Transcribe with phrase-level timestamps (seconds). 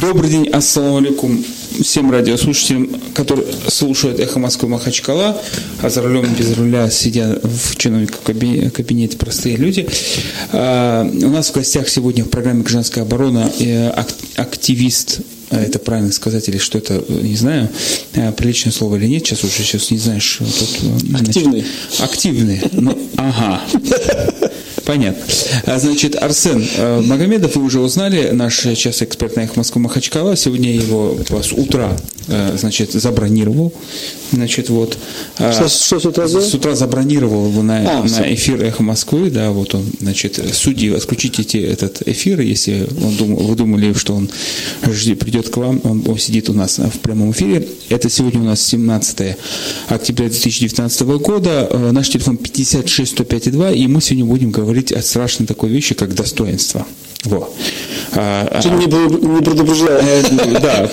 [0.00, 1.42] Добрый день, ассаламу алейкум
[1.80, 5.40] всем радиослушателям, которые слушают «Эхо Москвы Махачкала»,
[5.80, 9.88] а за рулем без руля сидят в чиновниках кабинете простые люди.
[10.52, 13.50] А, у нас в гостях сегодня в программе «Гражданская оборона»
[14.36, 17.68] активист а это правильно сказать или что это, не знаю,
[18.14, 20.40] э, приличное слово или нет, сейчас уже сейчас не знаешь.
[20.40, 21.64] Тут, активный.
[21.88, 22.62] Значит, активный.
[22.72, 23.62] Ну, ага.
[24.86, 25.24] Понятно.
[25.66, 30.36] А, значит, Арсен э, Магомедов, вы уже узнали, наш час эксперт на их Москву Махачкала.
[30.36, 33.72] Сегодня его с утра, значит, забронировал.
[34.32, 34.98] Значит, вот.
[35.38, 39.30] А, что, что с утра С утра забронировал его на, а, на эфир Эхо Москвы,
[39.30, 44.28] да, вот он, значит, судьи, отключите этот эфир, если он думал, вы думали, что он
[44.82, 47.68] придет к вам, он, он сидит у нас в прямом эфире.
[47.88, 49.36] Это сегодня у нас 17
[49.88, 51.68] октября 2019 года.
[51.70, 55.70] Э, наш телефон 56 105 2, и мы сегодня будем говорить говорить о страшной такой
[55.70, 56.86] вещи, как достоинство.
[57.24, 57.48] Во.
[58.12, 59.98] А, Ты а, не, не предупреждал.
[60.00, 60.22] Э,
[60.60, 60.88] да,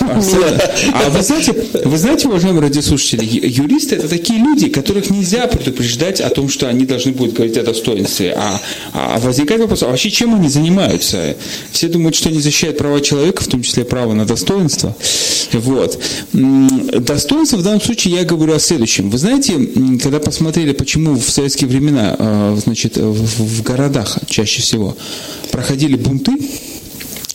[0.92, 1.54] А вы знаете,
[1.84, 6.86] вы знаете, уважаемые радиослушатели, юристы это такие люди, которых нельзя предупреждать о том, что они
[6.86, 8.34] должны будут говорить о достоинстве.
[8.36, 8.60] А,
[8.92, 11.36] а возникает вопрос, а вообще чем они занимаются?
[11.70, 14.96] Все думают, что они защищают права человека, в том числе право на достоинство.
[15.52, 15.98] Вот.
[16.32, 19.10] Достоинство в данном случае я говорю о следующем.
[19.10, 19.54] Вы знаете,
[20.02, 24.96] когда посмотрели, почему в советские времена, э, значит, в городах чаще всего
[25.50, 26.32] проходили бунты,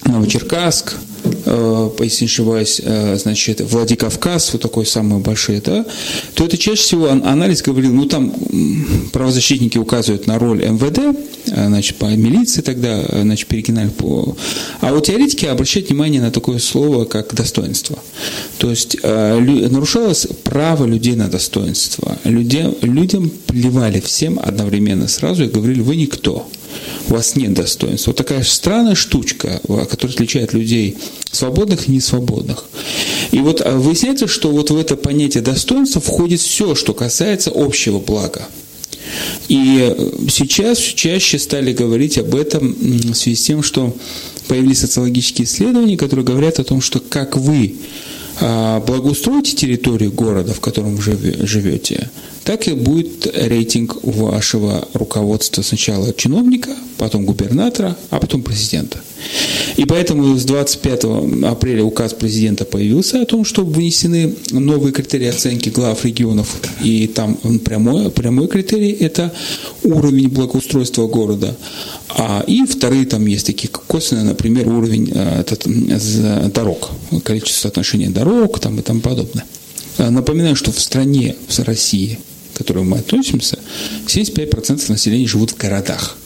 [0.09, 0.95] Новочеркасск,
[1.45, 5.85] э, если не ошибаюсь, э, значит, Владикавказ, вот такой самый большой, да,
[6.33, 8.33] то это чаще всего анализ говорил, ну там
[9.11, 10.99] правозащитники указывают на роль МВД,
[11.47, 14.35] э, значит, по милиции тогда, значит, перекинали по...
[14.81, 17.99] А вот теоретики обращают внимание на такое слово, как достоинство.
[18.57, 22.17] То есть нарушалось право людей на достоинство.
[22.23, 26.47] Людям, людям плевали всем одновременно сразу и говорили, вы никто
[27.09, 28.11] у вас нет достоинства.
[28.11, 30.97] Вот такая странная штучка, которая отличает людей
[31.31, 32.65] свободных и несвободных.
[33.31, 37.99] И вот а, выясняется, что вот в это понятие достоинства входит все, что касается общего
[37.99, 38.47] блага.
[39.47, 43.95] И э, сейчас чаще стали говорить об этом в связи с тем, что
[44.47, 47.75] появились социологические исследования, которые говорят о том, что как вы
[48.41, 51.01] а, благоустроите территорию города, в котором вы
[51.45, 52.09] живете,
[52.49, 58.99] так и будет рейтинг вашего руководства сначала чиновника, потом губернатора, а потом президента.
[59.77, 61.03] И поэтому с 25
[61.43, 66.59] апреля указ президента появился о том, что внесены новые критерии оценки глав регионов.
[66.81, 69.31] И там прямой, прямой критерий– это
[69.83, 71.55] уровень благоустройства города.
[72.17, 75.67] А, и вторые там есть такие косвенные, например, уровень а, этот,
[76.51, 76.89] дорог,
[77.23, 79.45] количество соотношения дорог там, и тому подобное.
[79.99, 82.17] А, напоминаю, что в стране, в России,
[82.59, 83.57] к которой мы относимся,
[84.07, 86.17] 75% населения живут в городах.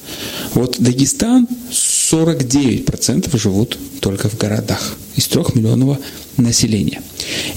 [0.56, 6.00] Вот Дагестан 49% живут только в городах из трехмиллионного
[6.38, 7.02] населения.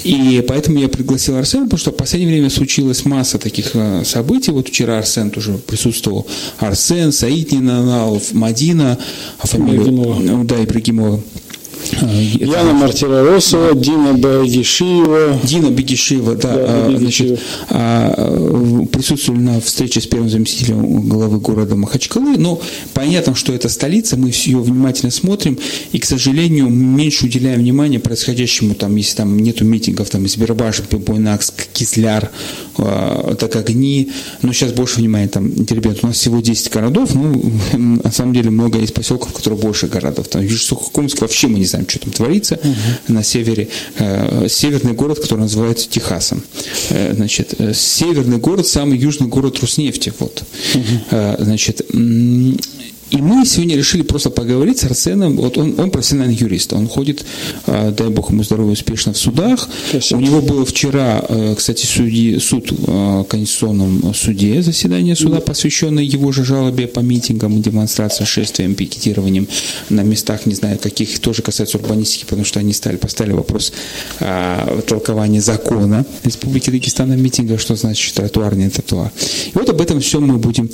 [0.05, 4.53] И поэтому я пригласил Арсена, потому что в последнее время случилась масса таких э, событий.
[4.53, 6.27] Вот вчера Арсен тоже присутствовал.
[6.59, 8.99] Арсен, Саид Нинаналов, Мадина,
[9.39, 11.23] а фамилию, да, Ибрагимова.
[12.01, 15.41] А, Яна Мартиросова, Дина Бегишиева.
[15.45, 21.77] Дина Бегишиева, да, да а, значит, а, присутствовали на встрече с первым заместителем главы города
[21.77, 22.37] Махачкалы.
[22.39, 22.61] Но
[22.95, 25.59] понятно, что это столица, мы ее внимательно смотрим,
[25.93, 31.69] и, к сожалению, меньше уделяем внимания происходящему, там, если там нету митингов, там, Избербаш, Буйнакск,
[31.73, 32.31] Кизляр,
[32.77, 34.11] так огни,
[34.43, 37.53] но сейчас больше внимания, там, ребят, у нас всего 10 городов, ну,
[38.05, 41.76] на самом деле много есть поселков, которые больше городов, там, Южно-Сухокумск вообще мы не знаем,
[41.77, 42.75] знаем, что там творится угу.
[43.09, 43.69] на севере.
[43.99, 46.43] Э, северный город, который называется Техасом.
[46.91, 50.13] Э, значит, э, северный город, самый южный город Руснефти.
[50.19, 50.43] Вот.
[50.75, 51.37] Угу.
[51.39, 51.83] Значит,
[53.11, 55.37] и мы сегодня решили просто поговорить с Арсеном.
[55.37, 56.73] Вот он, он профессиональный юрист.
[56.73, 57.25] Он ходит,
[57.67, 59.69] а, дай бог ему здоровья, успешно в судах.
[59.91, 60.19] Спасибо.
[60.19, 66.33] У него было вчера, э, кстати, судьи, суд в Конституционном суде, заседание суда, посвященное его
[66.33, 69.47] же жалобе по митингам, демонстрациям, шествиям, пикетированиям
[69.89, 73.73] на местах, не знаю, каких тоже касается урбанистики, потому что они стали, поставили вопрос
[74.21, 79.13] а, толкования закона Республики Дагестан о митингах, что значит тротуар, не тротуар.
[79.47, 80.69] И вот об этом все мы будем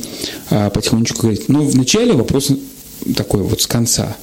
[0.51, 1.49] а, потихонечку говорить.
[1.49, 2.51] Но вначале вопрос
[3.17, 4.17] такой вот с конца.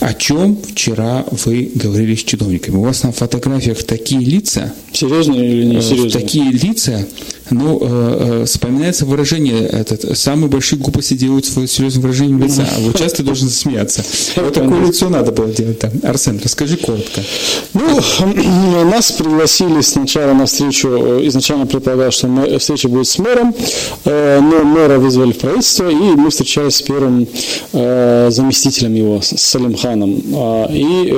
[0.00, 2.76] О чем вчера вы говорили с чиновниками?
[2.76, 4.72] У вас на фотографиях такие лица.
[4.92, 6.22] Серьезные или не э, серьезные?
[6.22, 7.06] Такие лица,
[7.50, 12.80] Ну, э, э, вспоминается выражение, этот, самые большие глупости делают с серьезным выражением лица, а
[12.80, 14.04] вот часто должен засмеяться.
[14.36, 15.90] Вот такое лицо надо было делать там.
[16.02, 17.22] Арсен, расскажи коротко.
[17.74, 20.88] Ну, нас пригласили сначала на встречу,
[21.26, 23.54] изначально предполагалось, что встреча будет с мэром,
[24.04, 27.26] э, но мэра вызвали в правительство, и мы встречались с первым
[27.72, 30.22] заместителем его, с Салимханом.
[30.34, 31.12] А, и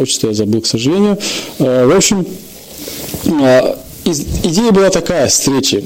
[0.00, 1.18] отчество я забыл, к сожалению.
[1.58, 2.26] В общем,
[4.06, 5.84] идея была такая встречи,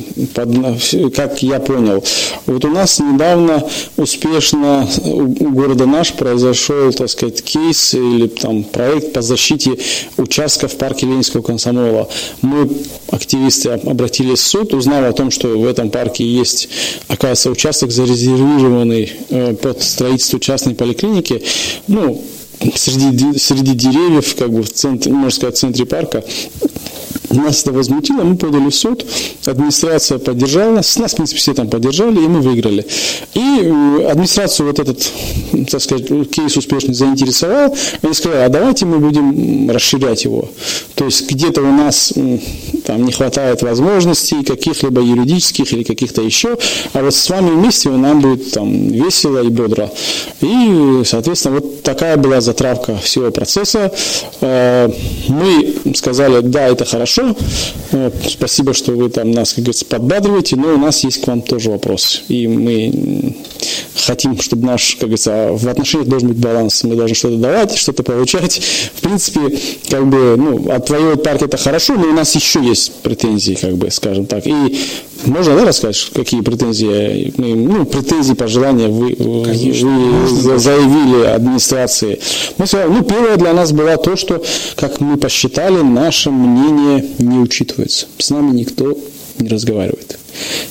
[1.15, 2.05] как я понял.
[2.47, 9.13] Вот у нас недавно успешно у города наш произошел, так сказать, кейс или там проект
[9.13, 9.79] по защите
[10.17, 12.09] участка в парке Ленинского комсомола.
[12.43, 12.71] Мы,
[13.11, 16.69] активисты, обратились в суд, узнав о том, что в этом парке есть,
[17.09, 21.43] оказывается, участок зарезервированный э, под строительство частной поликлиники.
[21.87, 22.23] Ну,
[22.75, 26.25] среди, среди деревьев, как бы в центре, можно сказать, в центре парка.
[27.31, 29.07] Нас это возмутило, мы подали в суд,
[29.47, 32.85] администрация поддержала нас, нас, в принципе, все там поддержали, и мы выиграли.
[33.35, 35.07] И э, администрацию вот этот,
[35.71, 40.51] так сказать, кейс успешно заинтересовал, они сказали, а давайте мы будем расширять его.
[40.97, 42.13] То есть где-то у нас
[42.85, 46.59] там не хватает возможностей каких-либо юридических или каких-то еще,
[46.93, 49.91] а вот с вами вместе нам будет там весело и бодро.
[50.41, 53.93] И, соответственно, вот такая была затравка всего процесса.
[54.41, 54.91] Э,
[55.29, 57.37] мы сказали, да, это хорошо.
[58.29, 61.71] Спасибо, что вы там нас, как говорится, подбадриваете, но у нас есть к вам тоже
[61.71, 62.23] вопрос.
[62.29, 63.37] И мы
[63.97, 66.83] хотим, чтобы наш, как говорится, в отношениях должен быть баланс.
[66.85, 68.61] Мы должны что-то давать, что-то получать.
[68.95, 73.55] В принципе, как бы, ну, отвоевывать парк это хорошо, но у нас еще есть претензии,
[73.61, 74.47] как бы, скажем так.
[74.47, 74.81] И
[75.27, 82.21] можно, да, рассказать, какие претензии, ну, претензии, пожелания вы, вы заявили администрации?
[82.59, 84.43] Мы сказали, ну, первое для нас было то, что,
[84.77, 88.07] как мы посчитали, наше мнение не учитывается.
[88.19, 88.97] С нами никто
[89.39, 90.20] не разговаривает.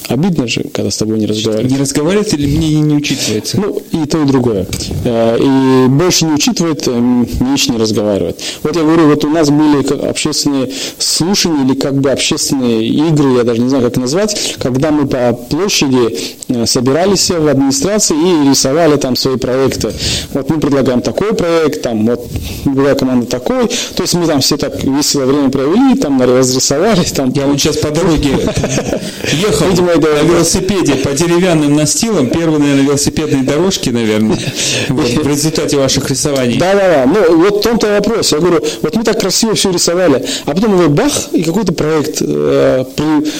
[0.07, 1.71] Обидно же, когда с тобой не разговаривают.
[1.71, 3.59] Не разговаривает или мне не учитывается?
[3.59, 4.67] Ну, и то, и другое.
[5.05, 6.99] Э, и больше не учитывает, э,
[7.39, 8.39] меньше не разговаривает.
[8.63, 13.43] Вот я говорю, вот у нас были общественные слушания или как бы общественные игры, я
[13.43, 16.17] даже не знаю, как назвать, когда мы по площади
[16.47, 19.93] э, собирались в администрации и рисовали там свои проекты.
[20.33, 22.27] Вот мы предлагаем такой проект, там вот
[22.65, 23.67] была команда такой.
[23.95, 27.03] То есть мы там все так весело время провели, там разрисовали.
[27.03, 27.31] Там.
[27.31, 28.29] Я вот сейчас по дороге
[29.49, 30.07] ехал Видимо, это...
[30.07, 34.37] на велосипеде по деревянным настилам, первые, наверное, велосипедные дорожки, наверное,
[34.89, 36.57] вот, в результате ваших рисований.
[36.57, 38.31] Да-да-да, ну вот в том-то вопрос.
[38.31, 42.21] Я говорю, вот мы так красиво все рисовали, а потом вы бах, и какой-то проект
[42.21, 42.85] э,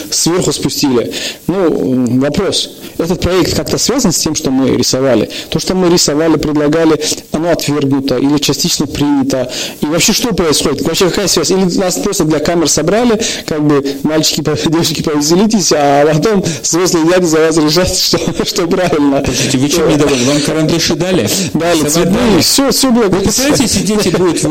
[0.09, 1.11] сверху спустили.
[1.47, 5.29] Ну, вопрос, этот проект как-то связан с тем, что мы рисовали?
[5.49, 7.01] То, что мы рисовали, предлагали,
[7.31, 9.51] оно отвергнуто или частично принято?
[9.81, 10.81] И вообще что происходит?
[10.81, 11.51] Вообще какая связь?
[11.51, 17.25] Или нас просто для камер собрали, как бы мальчики, девочки повеселитесь, а потом взрослые дяди
[17.25, 19.23] за вас решать, что, что правильно.
[19.25, 20.25] Слушайте, вы чем недовольны?
[20.25, 21.29] Вам карандаши дали?
[21.53, 23.05] Дали, цветные, все, все было.
[23.05, 24.41] Вы представляете, дети будут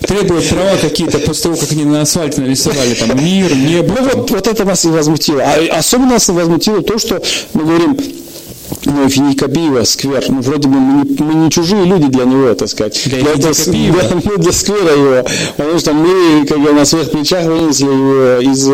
[0.00, 3.94] требовать права какие-то после того, как они на асфальте нарисовали там мир, небо?
[3.98, 5.42] Ну вот, вот это нас и возмутило.
[5.42, 7.22] А особенно нас возмутило то, что
[7.52, 7.98] мы говорим,
[8.84, 12.68] ну, Финикабиева, сквер, ну, вроде бы мы не, мы не чужие люди для него, так
[12.68, 13.00] сказать.
[13.06, 15.28] Для, для, для, ну, для сквера его.
[15.56, 18.68] Потому что мы, как бы, на своих плечах вынесли его из,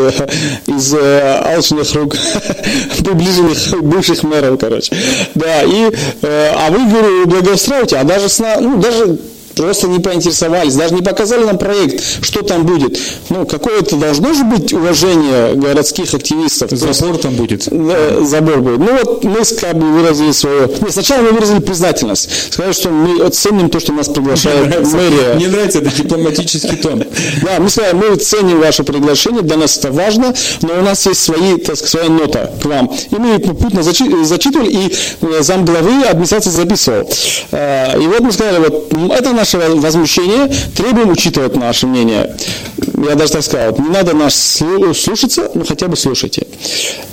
[0.66, 2.16] из э, алчных рук
[2.98, 4.94] приближенных бывших мэров, короче.
[5.34, 5.90] Да, и,
[6.22, 9.18] э, а вы, говорю, благоустраиваете, а даже, сна, ну, даже
[9.54, 12.99] просто не поинтересовались, даже не показали нам проект, что там будет.
[13.31, 16.70] Ну, какое-то должно же быть уважение городских активистов.
[16.70, 17.69] Забор там будет.
[17.70, 18.78] Да, забор будет.
[18.78, 20.69] Ну вот мы как бы выразили свое...
[20.69, 22.28] Нет, сначала мы выразили признательность.
[22.52, 25.34] Сказали, что мы ценим то, что нас приглашает Мне нравится, мэрия.
[25.34, 27.04] Мне нравится этот дипломатический тон.
[27.43, 31.23] Да, мы сказали, мы ценим ваше приглашение, для нас это важно, но у нас есть
[31.23, 32.90] свои, так сказать, своя нота к вам.
[33.11, 37.09] И мы попутно зачитывали, и э, замглавы администрации записывал.
[37.50, 42.37] Э, и вот мы сказали, вот это наше возмущение, требуем учитывать наше мнение.
[43.08, 44.34] Я даже так сказал, не надо нас
[44.94, 46.46] слушаться, но хотя бы слушайте.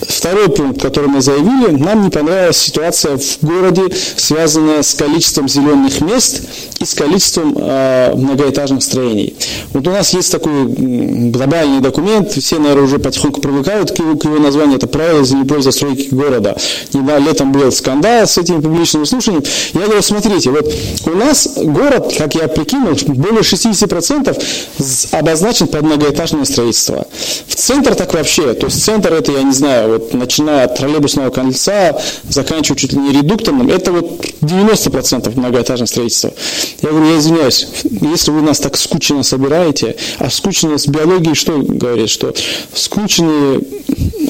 [0.02, 3.84] Второй пункт, который мы заявили, нам не понравилась ситуация в городе,
[4.16, 6.42] связанная с количеством зеленых мест
[6.80, 9.36] и с количеством э, многоэтажных строений.
[9.74, 14.26] Вот у нас есть такой глобальный документ, все, наверное, уже потихоньку привыкают к его, к
[14.26, 16.56] его названию, это правила землепольной застройки города.
[16.94, 19.44] Недавно летом был скандал с этим публичным слушанием.
[19.74, 20.72] Я говорю, смотрите, вот
[21.06, 27.08] у нас город, как я прикинул, более 60% обозначен под многоэтажное строительство.
[27.48, 31.30] В центр так вообще, то есть центр это, я не знаю, вот начиная от троллейбусного
[31.30, 31.98] кольца,
[32.28, 36.34] заканчивая чуть ли не редукторным, это вот 90% многоэтажное строительство.
[36.82, 41.58] Я говорю, я извиняюсь, если вы нас так скучно собираете, а скучно с биологией что
[41.60, 42.34] говорит, что
[42.74, 43.62] скучные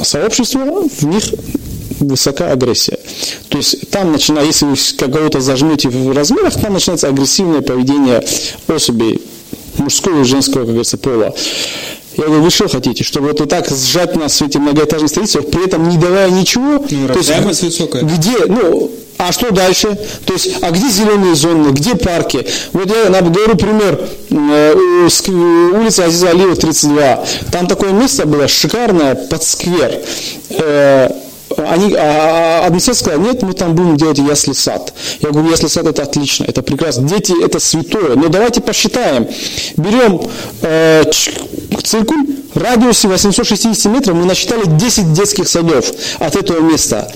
[0.04, 1.24] сообщества, в них
[2.00, 3.00] высока агрессия.
[3.50, 8.24] То есть там начинается, если вы кого-то зажмете в размерах, там начинается агрессивное поведение
[8.68, 9.22] особей
[9.78, 11.34] мужского и женского, как говорится, пола.
[12.18, 15.66] Я говорю, вы что хотите, чтобы вот так сжать нас в эти многоэтажные строительства, при
[15.66, 16.86] этом не давая ничего?
[16.90, 18.04] Ну, то есть, высокая.
[18.04, 19.98] Где, ну, а что дальше?
[20.26, 22.46] То есть, а где зеленые зоны, где парки?
[22.72, 24.00] Вот я говорю пример.
[24.30, 27.26] Э, улица Азиза Алиева, 32.
[27.52, 30.02] Там такое место было шикарное, под сквер
[30.50, 31.10] э,
[31.68, 34.94] они, а, а администрация сказала, нет, мы там будем делать ясли сад.
[35.22, 37.08] Я говорю, ясли сад это отлично, это прекрасно.
[37.08, 38.16] Дети это святое.
[38.16, 39.28] Но давайте посчитаем.
[39.78, 40.22] Берем
[40.62, 41.04] э,
[41.84, 47.12] циркуль, в радиусе 860 метров мы насчитали 10 детских садов от этого места.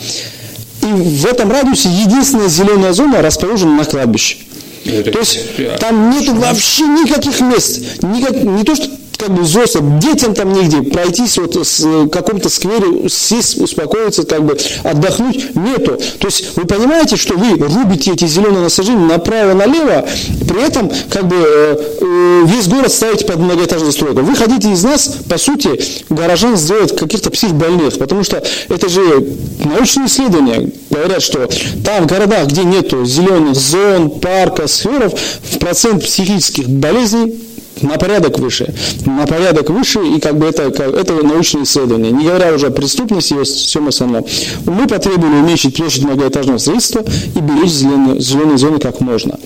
[0.82, 4.38] И в этом радиусе единственная зеленая зона расположена на кладбище.
[4.84, 5.40] То есть
[5.80, 8.04] там нет вообще никаких мест.
[8.04, 8.90] Никак, не то, что
[9.24, 14.58] как бы взрослым, детям там негде пройтись вот в каком-то сквере, сесть, успокоиться, как бы
[14.84, 15.98] отдохнуть, нету.
[16.20, 20.06] То есть вы понимаете, что вы рубите эти зеленые насаждения направо-налево,
[20.48, 24.22] при этом как бы э, э, весь город ставите под многоэтажную застройку.
[24.24, 29.26] Вы хотите из нас, по сути, горожан сделать каких-то психбольных, потому что это же
[29.64, 31.48] научные исследования говорят, что
[31.86, 35.14] там в городах, где нету зеленых зон, парка, сферов,
[35.44, 37.43] в процент психических болезней
[37.82, 38.74] на порядок выше,
[39.06, 42.12] на порядок выше, и как бы это, как, это научное исследование.
[42.12, 44.26] Не говоря уже о преступности и всем остальном.
[44.66, 47.04] Мы потребовали уменьшить площадь многоэтажного строительства
[47.36, 49.40] и беречь зеленые, зеленые зоны как можно.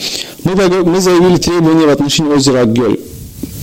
[0.44, 0.54] Мы,
[0.84, 3.00] мы заявили требования в отношении озера Гель.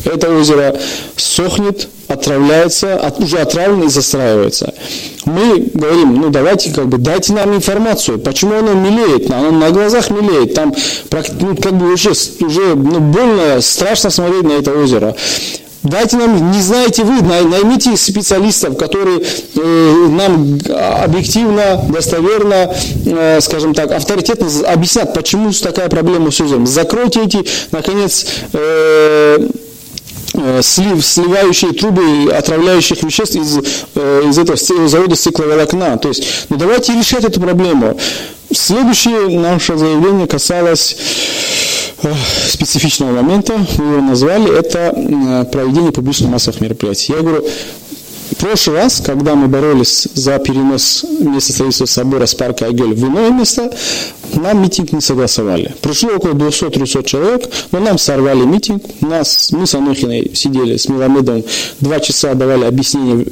[0.04, 0.76] Это озеро
[1.16, 4.74] сохнет, отравляется, от, уже отравлено и застраивается.
[5.24, 10.10] Мы говорим, ну давайте как бы дайте нам информацию, почему оно мелеет, оно на глазах
[10.10, 10.74] мелеет, там
[11.40, 15.16] ну, как бы уже, уже ну, больно, страшно смотреть на это озеро.
[15.84, 20.58] Дайте нам, не знаете вы, наймите специалистов, которые э, нам
[21.02, 26.66] объективно, достоверно, э, скажем так, авторитетно объяснят, почему такая проблема с озером.
[26.66, 29.46] Закройте эти, наконец, э,
[30.62, 33.58] слив, сливающие трубы отравляющих веществ из,
[33.94, 34.56] э, из этого
[34.88, 35.98] завода стекловолокна.
[35.98, 37.98] То есть, ну давайте решать эту проблему.
[38.52, 40.96] Следующее наше заявление касалось
[42.02, 42.12] э,
[42.48, 47.12] специфичного момента, мы его назвали, это проведение публичных массовых мероприятий.
[47.12, 47.44] Я говорю,
[48.44, 53.30] прошлый раз, когда мы боролись за перенос места строительства собора с парка Агель в иное
[53.30, 53.74] место,
[54.34, 55.74] нам митинг не согласовали.
[55.80, 58.82] Пришло около 200-300 человек, но нам сорвали митинг.
[59.00, 61.42] Нас, мы с Анохиной сидели с Миламедом,
[61.80, 63.24] два часа давали объяснение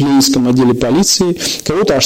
[0.00, 1.36] Ленинском отделе полиции.
[1.64, 2.00] Кого-то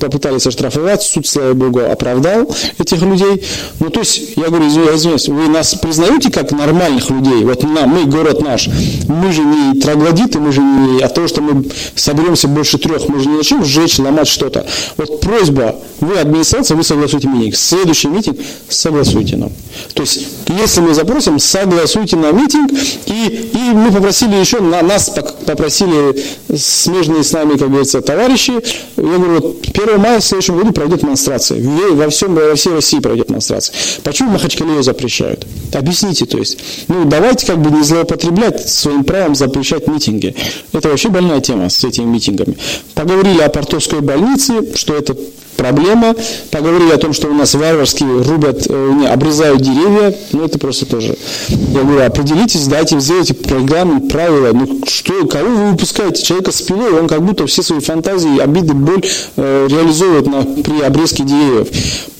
[0.00, 3.44] попытались оштрафовать, суд, слава богу, оправдал этих людей.
[3.80, 7.44] Ну, то есть, я говорю, извиняюсь, вы нас признаете как нормальных людей?
[7.44, 8.68] Вот нам, мы, город наш,
[9.08, 13.20] мы же не троглодиты, мы же не от того, что мы соберемся больше трех, мы
[13.20, 14.66] же не начнем сжечь, ломать что-то.
[14.96, 17.56] Вот просьба, вы администрация, вы согласуйте митинг.
[17.56, 19.52] Следующий митинг согласуйте нам.
[19.94, 20.26] То есть,
[20.60, 22.70] если мы запросим, согласуйте на митинг,
[23.06, 25.10] и, и мы попросили еще, на, нас
[25.46, 26.24] попросили
[26.56, 28.52] смежные нами, как говорится, товарищи.
[28.96, 31.60] Я говорю, вот 1 мая в следующем году пройдет демонстрация.
[31.60, 33.74] Во, всем, во всей России пройдет демонстрация.
[34.02, 35.46] Почему Махачкале ее запрещают?
[35.72, 36.58] Объясните, то есть.
[36.88, 40.34] Ну, давайте как бы не злоупотреблять своим правом запрещать митинги.
[40.72, 42.56] Это вообще больная тема с этими митингами.
[42.94, 45.16] Поговорили о портовской больнице, что это
[45.56, 46.14] проблема.
[46.50, 50.14] Поговорили о том, что у нас варварски рубят, э, не, обрезают деревья.
[50.32, 51.16] Ну, это просто тоже.
[51.48, 54.50] Я говорю, определитесь, дайте, сделайте программу, правила.
[54.52, 56.22] Ну, что, кого вы выпускаете?
[56.22, 59.02] Человека с пилой, он как будто все свои фантазии, обиды, боль
[59.36, 61.68] э, реализовывает на, при обрезке деревьев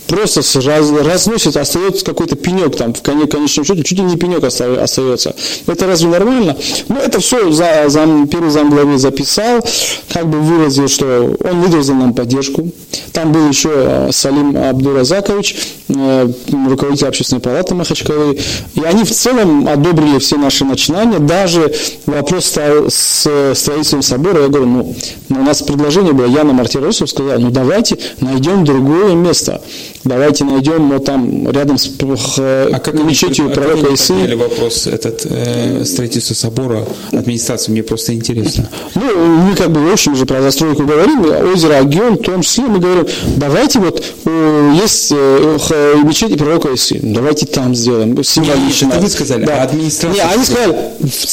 [0.07, 5.35] просто раз, разносит, остается какой-то пенек там, в конечном счете, чуть ли не пенек остается.
[5.67, 6.57] Это разве нормально?
[6.87, 9.65] Ну, это все за, за, первый замглавы записал,
[10.11, 12.69] как бы выразил, что он выразил нам поддержку.
[13.11, 15.55] Там был еще э, Салим Абдуразакович,
[15.89, 16.29] э,
[16.67, 18.37] руководитель общественной палаты Махачкалы.
[18.75, 21.19] И они в целом одобрили все наши начинания.
[21.19, 21.73] Даже
[22.05, 22.45] вопрос
[22.89, 24.43] с строительством собора.
[24.43, 24.95] Я говорю, ну,
[25.29, 29.61] у нас предложение было, Яна Мартиросов сказала, ну, давайте найдем другое место
[30.05, 34.35] давайте найдем вот там рядом с а как мечетью пророка Исы.
[34.35, 38.69] вопрос этот э, строительство собора администрации, мне просто интересно.
[38.93, 39.01] Ну,
[39.37, 42.79] мы как бы в общем же про застройку говорим, озеро Агион, в том числе мы
[42.79, 43.07] говорим,
[43.37, 45.57] давайте вот э, есть э,
[46.03, 48.89] мечеть пророка Исы, давайте там сделаем, символично.
[48.89, 49.61] Это вы сказали, да.
[49.61, 50.23] а администрация...
[50.23, 50.75] Не, они сказали,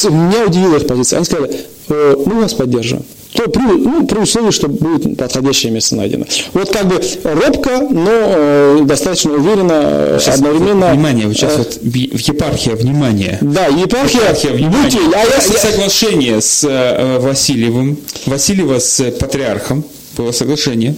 [0.09, 1.55] меня удивила их позиция, они сказали,
[1.89, 3.03] э, мы вас поддержим.
[3.33, 6.25] То при, ну, при условии, что будет подходящее место найдено.
[6.53, 10.91] Вот как бы робко, но э, достаточно уверенно, э, сейчас, одновременно.
[10.91, 13.39] Внимание, вот сейчас э, вот епархия, внимание.
[13.41, 14.21] Да, епархия.
[14.21, 14.83] епархия внимание.
[14.83, 19.83] Будьте, а я, я, соглашение с э, Васильевым, Васильева с патриархом,
[20.15, 20.95] было соглашение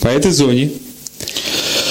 [0.00, 0.70] по этой зоне.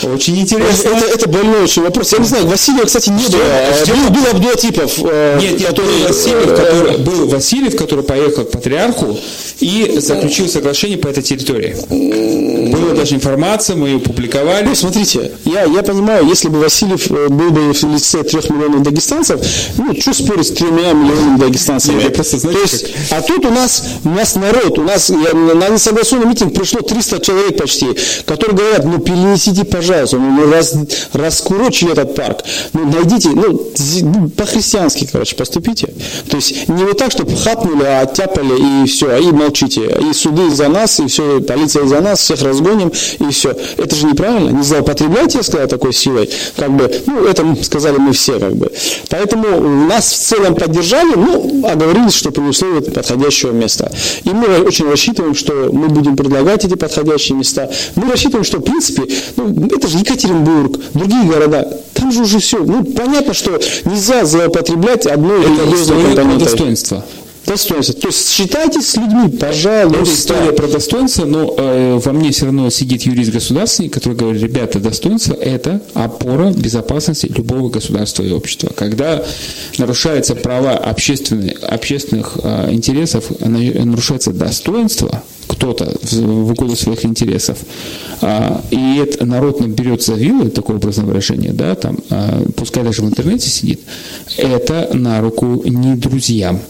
[0.03, 0.89] Очень интересно.
[0.89, 2.13] Это, это больной очень вопрос.
[2.13, 3.41] Я не знаю, Васильева, кстати, не было.
[3.85, 4.99] Был, был Абдуатипов.
[5.03, 9.19] Э, нет, нет, который, был Васильев, который, был Васильев, который поехал к патриарху
[9.59, 11.75] и заключил соглашение по этой территории.
[12.71, 14.65] Была даже информация, мы ее публиковали.
[14.65, 18.83] Ну, смотрите, я, я понимаю, если бы Васильев э, был бы в лице трех миллионов
[18.83, 19.41] дагестанцев,
[19.77, 21.95] ну, что спорить с тремя миллионами дагестанцев?
[21.95, 23.19] Нет, просто, знаете, То есть, как...
[23.19, 27.19] А тут у нас, у нас народ, у нас я, на несогласованный митинг пришло 300
[27.19, 27.87] человек почти,
[28.25, 30.75] которые говорят, ну, перенесите, пожалуйста, ну, ну раз,
[31.13, 35.93] раскурочили этот парк, ну, найдите, ну, ну, по-христиански, короче, поступите.
[36.29, 39.97] То есть, не вот так, чтобы хапнули, а оттяпали и все, и молчите.
[40.09, 43.55] И суды за нас, и все, полиция за нас, всех разгоним, и все.
[43.77, 44.49] Это же неправильно.
[44.49, 46.29] Не злоупотребляйте, я сказал, такой силой.
[46.55, 48.71] Как бы, ну, это сказали мы все, как бы.
[49.09, 53.91] Поэтому нас в целом поддержали, ну, оговорились, что при условии подходящего места.
[54.23, 57.69] И мы очень рассчитываем, что мы будем предлагать эти подходящие места.
[57.95, 59.03] Мы рассчитываем, что, в принципе,
[59.35, 62.59] ну, это же Екатеринбург, другие города, там же уже все.
[62.59, 66.45] Ну, понятно, что нельзя злоупотреблять одной религиозной компонентой.
[66.45, 67.05] достоинства
[67.49, 67.95] достоинство.
[67.95, 69.99] То есть считайтесь с людьми, пожалуйста.
[70.01, 74.79] Это история про достоинство, но э, во мне все равно сидит юрист-государственник, который говорит, ребята,
[74.79, 78.71] достоинство– это опора безопасности любого государства и общества.
[78.75, 79.23] Когда
[79.77, 87.57] нарушаются права общественных, общественных э, интересов, нарушается достоинство, кто-то в угоду своих интересов,
[88.21, 93.01] а, и это народ берет за вилы, такое образное выражение, да, там, а, пускай даже
[93.01, 93.81] в интернете сидит,
[94.37, 96.61] это на руку не друзьям,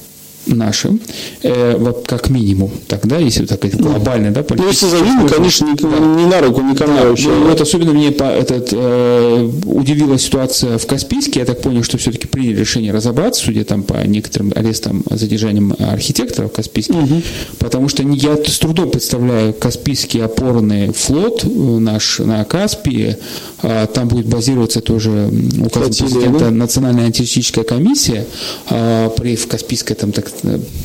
[0.46, 1.00] нашим,
[1.44, 5.66] э, вот как минимум, тогда, если так сказать, глобально, да, Ну, если за вину, конечно,
[5.66, 6.00] не, да.
[6.00, 7.30] не на руку никому да, вообще.
[7.30, 11.98] Ну, вот особенно мне по, этот, э, удивила ситуация в Каспийске, я так понял, что
[11.98, 17.22] все-таки приняли решение разобраться, судя там по некоторым арестам, задержаниям архитекторов Каспийских, угу.
[17.60, 23.18] потому что я с трудом представляю Каспийский опорный флот э, наш на Каспии,
[23.62, 26.52] там будет базироваться тоже указ президента да?
[26.52, 28.26] Национальная антитеррористическая комиссия
[28.70, 30.30] а, при в Каспийской там так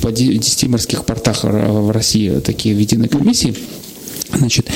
[0.03, 3.55] по 10 морских портах в России такие введены комиссии.
[4.37, 4.71] Значит,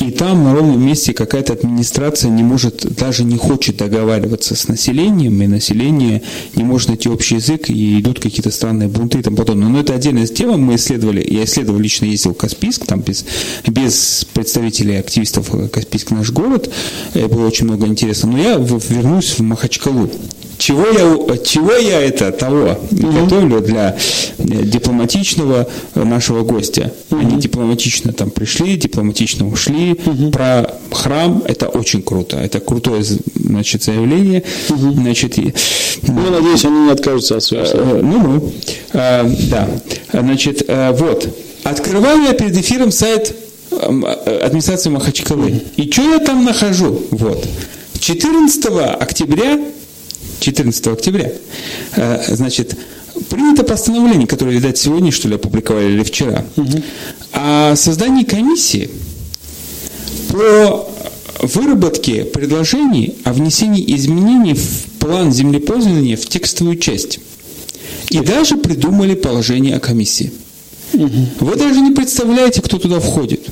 [0.00, 5.40] и там на ровном месте какая-то администрация не может, даже не хочет договариваться с населением,
[5.42, 6.22] и население
[6.56, 9.68] не может найти общий язык, и идут какие-то странные бунты и тому подобное.
[9.68, 13.24] Но это отдельная тема, мы исследовали, я исследовал, лично ездил в Каспийск, там без,
[13.66, 16.70] без представителей активистов Каспийск наш город,
[17.14, 18.32] было очень много интересного.
[18.32, 20.10] Но я вернусь в Махачкалу
[20.58, 23.22] чего я, чего я это, того mm-hmm.
[23.24, 23.96] готовлю для
[24.38, 26.92] э, дипломатичного нашего гостя.
[27.10, 27.20] Mm-hmm.
[27.20, 29.92] Они дипломатично там пришли, дипломатично ушли.
[29.92, 30.30] Mm-hmm.
[30.30, 32.36] Про храм это очень круто.
[32.36, 34.42] Это крутое значит, заявление.
[34.68, 34.92] Mm-hmm.
[34.94, 35.54] Значит, и,
[36.02, 37.98] ну, надеюсь, они не откажутся от своего слова.
[38.02, 38.52] Ну, ну.
[38.92, 39.68] А, да.
[40.12, 41.28] Значит, вот.
[41.64, 43.34] Открываю я перед эфиром сайт
[43.70, 45.48] администрации Махачкалы.
[45.48, 45.66] Mm-hmm.
[45.76, 47.02] И что я там нахожу?
[47.10, 47.46] Вот.
[47.98, 48.66] 14
[49.00, 49.58] октября
[50.44, 51.32] 14 октября,
[51.96, 52.76] э, значит,
[53.30, 56.82] принято постановление, которое, видать, сегодня, что ли, опубликовали или вчера, угу.
[57.32, 58.90] о создании комиссии
[60.28, 60.90] по
[61.40, 67.20] выработке предложений о внесении изменений в план землепользования в текстовую часть.
[68.10, 70.32] И даже придумали положение о комиссии.
[70.92, 71.10] Угу.
[71.40, 73.48] Вы даже не представляете, кто туда входит.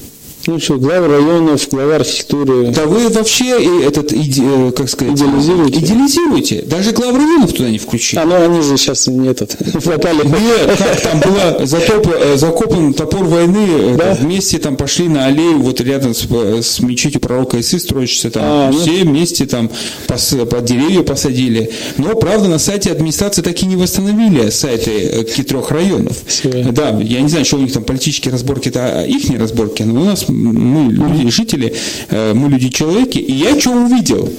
[0.48, 2.72] Ну что, глава районов, глава архитектуры.
[2.72, 5.78] Да вы вообще этот, иде, э, как сказать, идеализируете.
[5.78, 6.62] Идеализируете.
[6.62, 8.18] Даже глав районов туда не включили.
[8.18, 10.26] А ну они же сейчас не этот, попали.
[10.26, 14.14] Нет, как там была затоп, э, закопан топор войны, э, да?
[14.14, 18.42] вместе там пошли на аллею, вот рядом с, с мечетью пророка Исы строящейся там.
[18.44, 18.78] А, ну.
[18.80, 19.12] все ну...
[19.12, 19.70] вместе там
[20.08, 21.70] пос, под деревья посадили.
[21.98, 26.16] Но, правда, на сайте администрации так и не восстановили сайты трех районов.
[26.26, 26.48] Все.
[26.72, 30.00] Да, я не знаю, что у них там политические разборки, это их не разборки, но
[30.00, 31.74] у нас мы люди, жители,
[32.10, 34.32] э, мы люди-человеки, и я что увидел?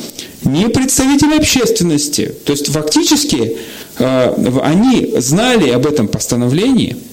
[0.44, 2.34] Не представители общественности.
[2.46, 3.58] То есть фактически
[4.00, 6.98] э, они знали об этом постановлении–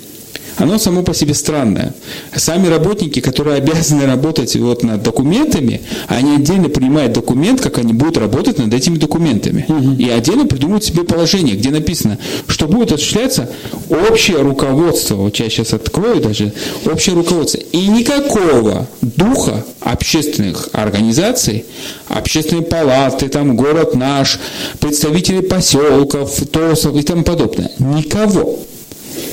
[0.56, 1.94] оно само по себе странное.
[2.34, 8.18] Сами работники, которые обязаны работать вот над документами, они отдельно принимают документ, как они будут
[8.18, 9.64] работать над этими документами.
[9.68, 9.92] Угу.
[9.98, 13.50] И отдельно придумывают себе положение, где написано, что будет осуществляться
[13.88, 15.16] общее руководство.
[15.16, 16.52] Вот я сейчас открою даже.
[16.84, 17.58] Общее руководство.
[17.72, 21.64] И никакого духа общественных организаций,
[22.08, 24.38] общественные палаты, там город наш,
[24.78, 27.70] представители поселков, ТОСов и тому подобное.
[27.78, 28.58] Никого.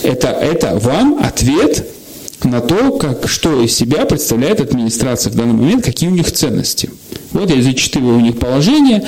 [0.07, 1.85] Это, это вам ответ
[2.41, 6.89] на то, как, что из себя представляет администрация в данный момент, какие у них ценности.
[7.33, 9.03] Вот я зачитываю у них положение.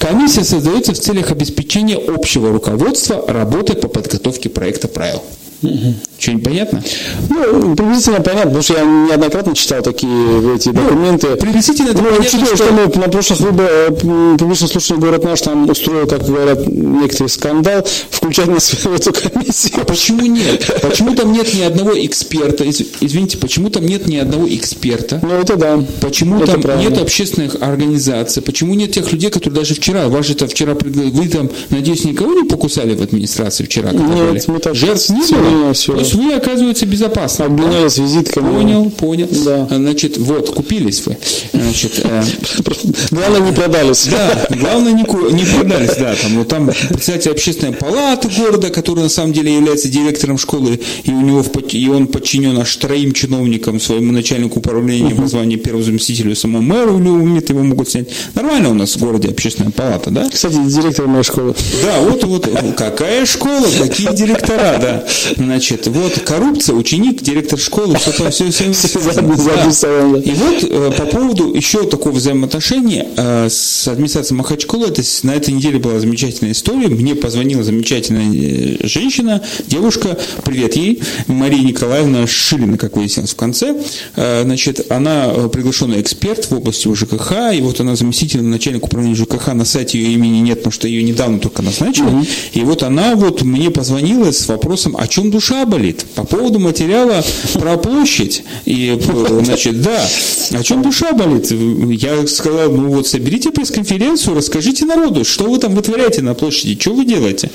[0.00, 5.22] Комиссия создается в целях обеспечения общего руководства работы по подготовке проекта правил.
[5.62, 5.94] Угу.
[6.18, 6.82] Что-нибудь понятно?
[7.30, 11.28] Ну, приблизительно понятно, потому что я неоднократно читал такие эти ну, документы.
[11.30, 12.64] Ну, приблизительно это ну, понятно, учитывая, что...
[12.64, 13.98] что мы на прошлых выборах
[14.38, 19.80] публичном слушании город наш там устроил, как говорят, некоторый скандал, включая нас в эту комиссию.
[19.80, 20.70] А почему нет?
[20.82, 22.68] Почему там нет ни одного эксперта?
[22.68, 25.20] Извините, почему там нет ни одного эксперта?
[25.22, 25.84] Ну, это да.
[26.00, 26.88] Почему это там правильно.
[26.88, 28.42] нет общественных организаций?
[28.42, 32.44] Почему нет тех людей, которые даже вчера, вас же вчера, вы там, надеюсь, никого не
[32.48, 33.92] покусали в администрации вчера?
[33.92, 35.51] Нет, мы так Жертв не было?
[35.52, 37.44] То есть вы, оказывается, безопасны.
[37.44, 38.02] Обменялись да?
[38.02, 38.52] визитками.
[38.52, 39.28] Понял, понял.
[39.44, 39.66] Да.
[39.70, 41.16] Значит, вот, купились вы.
[41.52, 42.22] Значит, э...
[43.10, 44.06] Главное, не продались.
[44.06, 46.14] Да, главное, не, не продались, да.
[46.14, 51.10] Там, вот там председатель общественной палаты города, который на самом деле является директором школы, и
[51.10, 55.26] у него в, и он подчинен аж троим чиновникам, своему начальнику управления, uh-huh.
[55.26, 58.08] званию первого заместителя, самому мэру, или его могут снять.
[58.34, 60.28] Нормально у нас в городе общественная палата, да?
[60.30, 61.54] Кстати, директор моей школы.
[61.82, 65.04] Да, вот, вот, какая школа, какие директора, да.
[65.44, 70.20] Значит, вот коррупция, ученик, директор школы, все там, все, все, все, да.
[70.20, 75.52] И вот э, по поводу еще такого взаимоотношения э, с администрацией Махачкала, это, на этой
[75.52, 82.78] неделе была замечательная история, мне позвонила замечательная э, женщина, девушка, привет ей, Мария Николаевна Шилина,
[82.78, 83.76] как выяснилось в конце,
[84.14, 89.64] значит, она приглашенный эксперт в области УЖКХ, и вот она заместитель начальника управления ЖКХ, на
[89.64, 92.28] сайте ее имени нет, потому что ее недавно только назначили, mm-hmm.
[92.54, 97.24] и вот она вот мне позвонила с вопросом, о чем душа болит, по поводу материала
[97.54, 98.96] про площадь, и,
[99.42, 100.06] значит, да,
[100.52, 105.74] о чем душа болит, я сказал, ну вот соберите пресс-конференцию, расскажите народу, что вы там
[105.74, 107.50] вытворяете на площади, что вы делаете.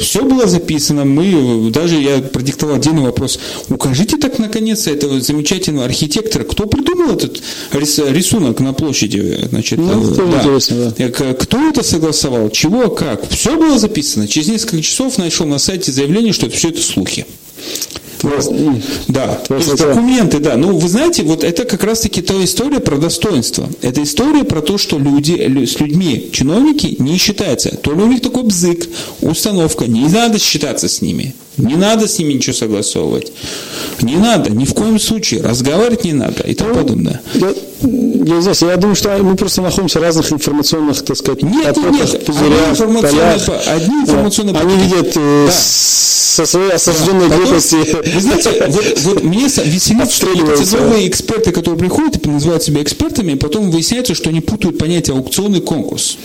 [0.00, 6.44] Все было записано, мы, даже я продиктовал отдельный вопрос, укажите так наконец этого замечательного архитектора,
[6.44, 10.92] кто придумал этот рисунок на площади, значит, ну, да.
[10.96, 11.34] да.
[11.34, 16.32] кто это согласовал, чего, как, все было записано, через несколько часов нашел на сайте заявление,
[16.32, 17.26] что это все это слухи.
[19.08, 20.56] Да, то есть документы, да.
[20.56, 23.68] Ну, вы знаете, вот это как раз-таки та история про достоинство.
[23.80, 27.76] Это история про то, что люди с людьми, чиновники не считаются.
[27.76, 28.88] То ли у них такой бзык,
[29.22, 31.34] установка, не надо считаться с ними.
[31.60, 33.32] Не надо с ними ничего согласовывать.
[34.02, 35.42] Не надо, ни в коем случае.
[35.42, 37.20] Разговаривать не надо и тому ну, подобное.
[37.34, 37.54] Я,
[38.24, 41.92] я, здесь, я думаю, что мы просто находимся в разных информационных, так сказать, нет, потоках,
[41.92, 43.68] нет, пузырях, одни информационные, полях.
[43.68, 45.52] Одни информационные Они видят э, да.
[45.52, 47.36] со своей осажденной да.
[47.36, 47.76] крепости.
[48.14, 50.26] Вы знаете, вот, вот мне веселит, что
[50.78, 55.54] новые эксперты, которые приходят и называют себя экспертами, потом выясняется, что они путают понятие аукцион
[55.56, 56.16] и конкурс.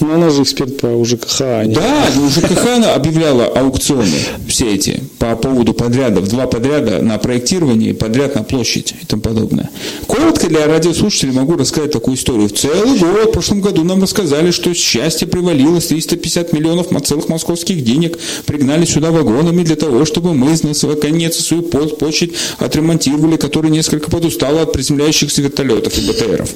[0.00, 1.40] Ну, она же эксперт по УЖКХ.
[1.40, 1.74] А не...
[1.74, 6.28] Да, УЖКХ она объявляла аукционы все эти по поводу подрядов.
[6.28, 9.70] Два подряда на проектирование, подряд на площадь и тому подобное.
[10.06, 12.48] Коротко для радиослушателей могу рассказать такую историю.
[12.48, 17.82] В целый год в прошлом году нам рассказали, что счастье привалилось 350 миллионов целых московских
[17.84, 24.62] денег пригнали сюда вагонами для того, чтобы мы наконец свою площадь отремонтировали, которая несколько подустала
[24.62, 26.50] от приземляющихся вертолетов и БТРов.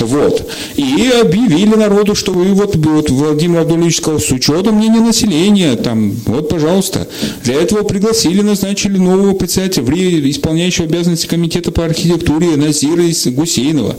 [0.00, 0.50] Вот.
[0.76, 6.12] И объявили народу, что вы вот вот Владимир Абдулевич сказал, с учетом мнения населения, там,
[6.26, 7.08] вот, пожалуйста.
[7.44, 9.84] Для этого пригласили, назначили нового председателя,
[10.30, 13.96] исполняющего обязанности комитета по архитектуре Назира Гусейнова,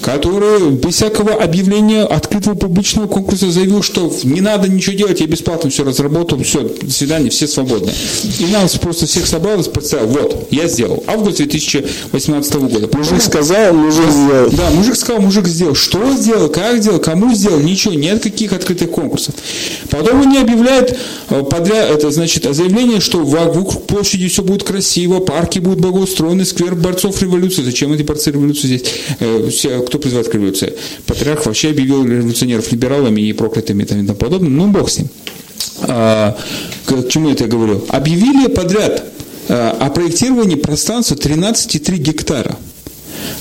[0.00, 5.70] который без всякого объявления открытого публичного конкурса заявил, что не надо ничего делать, я бесплатно
[5.70, 7.92] все разработал, все, до свидания, все свободны.
[8.38, 11.02] И нас просто всех собрал и представил, вот, я сделал.
[11.06, 12.88] Август 2018 года.
[12.96, 14.50] Мужик сказал, мужик сделал.
[14.50, 15.74] Да, мужик сказал, мужик сделал.
[15.74, 19.34] Что сделал, как сделал, кому сделал, ничего, не нет каких открытых конкурсов.
[19.90, 20.96] Потом они объявляют
[21.30, 26.74] э, подряд, это значит заявление, что вокруг площади все будет красиво, парки будут благоустроены, сквер
[26.74, 27.62] борцов революции.
[27.62, 28.84] Зачем эти борцы революции здесь?
[29.20, 30.74] Э, все, кто призывает к революции?
[31.06, 34.50] Патриарх вообще объявил революционеров либералами и проклятыми и тому подобное.
[34.50, 35.08] Ну, бог с ним.
[35.82, 36.36] А,
[36.86, 37.84] к чему это я говорю?
[37.88, 39.04] Объявили подряд
[39.48, 42.56] а, о проектировании пространства 13,3 гектара.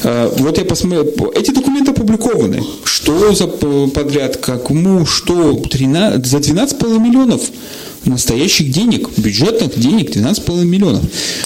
[0.03, 2.63] Э, вот я посмотрел, эти документы опубликованы.
[2.83, 7.41] Что за подряд, кому, что, 13, за 12,5 миллионов
[8.05, 11.03] настоящих денег, бюджетных денег, 12,5 миллионов.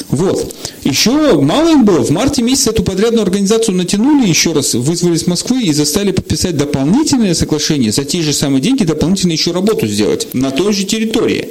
[0.10, 0.54] Вот.
[0.84, 2.04] Еще мало им было.
[2.04, 6.58] В марте месяце эту подрядную организацию натянули еще раз, вызвали с Москвы и заставили подписать
[6.58, 11.50] дополнительное соглашение за те же самые деньги, дополнительно еще работу сделать на той же территории.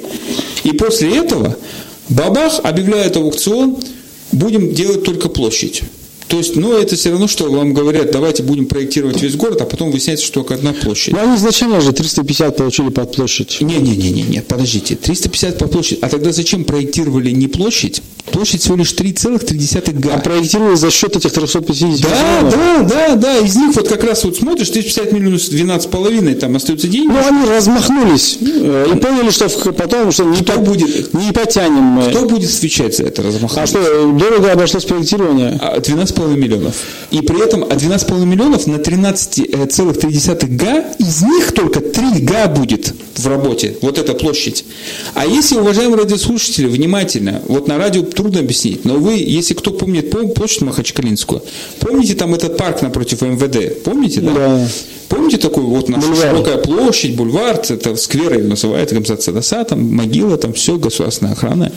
[0.63, 1.57] И после этого
[2.09, 3.77] бабах объявляет аукцион,
[4.31, 5.83] будем делать только площадь.
[6.31, 9.65] То есть, ну, это все равно, что вам говорят, давайте будем проектировать весь город, а
[9.65, 11.13] потом выясняется, что только одна площадь.
[11.13, 13.57] Ну, они изначально же 350 получили под площадь.
[13.59, 15.99] Не-не-не, не, подождите, 350 по площади.
[16.01, 20.13] А тогда зачем проектировали не площадь, Площадь всего лишь 3,3 га.
[20.15, 22.09] А проектировали за счет этих 350 да,
[22.41, 22.53] миллионов?
[22.53, 23.37] Да, да, да.
[23.39, 27.11] Из них вот как раз вот смотришь, 350 миллионов, 12,5, там остаются деньги.
[27.11, 32.01] Ну, они размахнулись э, и поняли, что потом, что не, Кто по, будет, не потянем.
[32.09, 33.63] Кто будет отвечать за это размахнулись?
[33.63, 35.59] А что, дорого обошлось проектирование?
[35.77, 36.75] 12,5 а, миллионов.
[37.09, 43.27] И при этом 12,5 миллионов на 13,3 га, из них только 3 га будет в
[43.27, 43.75] работе.
[43.81, 44.65] Вот эта площадь.
[45.13, 50.11] А если, уважаемые радиослушатели, внимательно, вот на радио трудно объяснить, но вы, если кто помнит
[50.35, 51.43] площадь Махачкалинскую,
[51.79, 53.83] помните там этот парк напротив МВД?
[53.83, 54.33] Помните, да?
[54.33, 54.67] Да.
[55.09, 56.29] Помните такую вот наша бульвар.
[56.29, 61.71] широкая площадь, бульвар, это сквер ее называют, Гамзат Садаса, там могила, там все, государственная охрана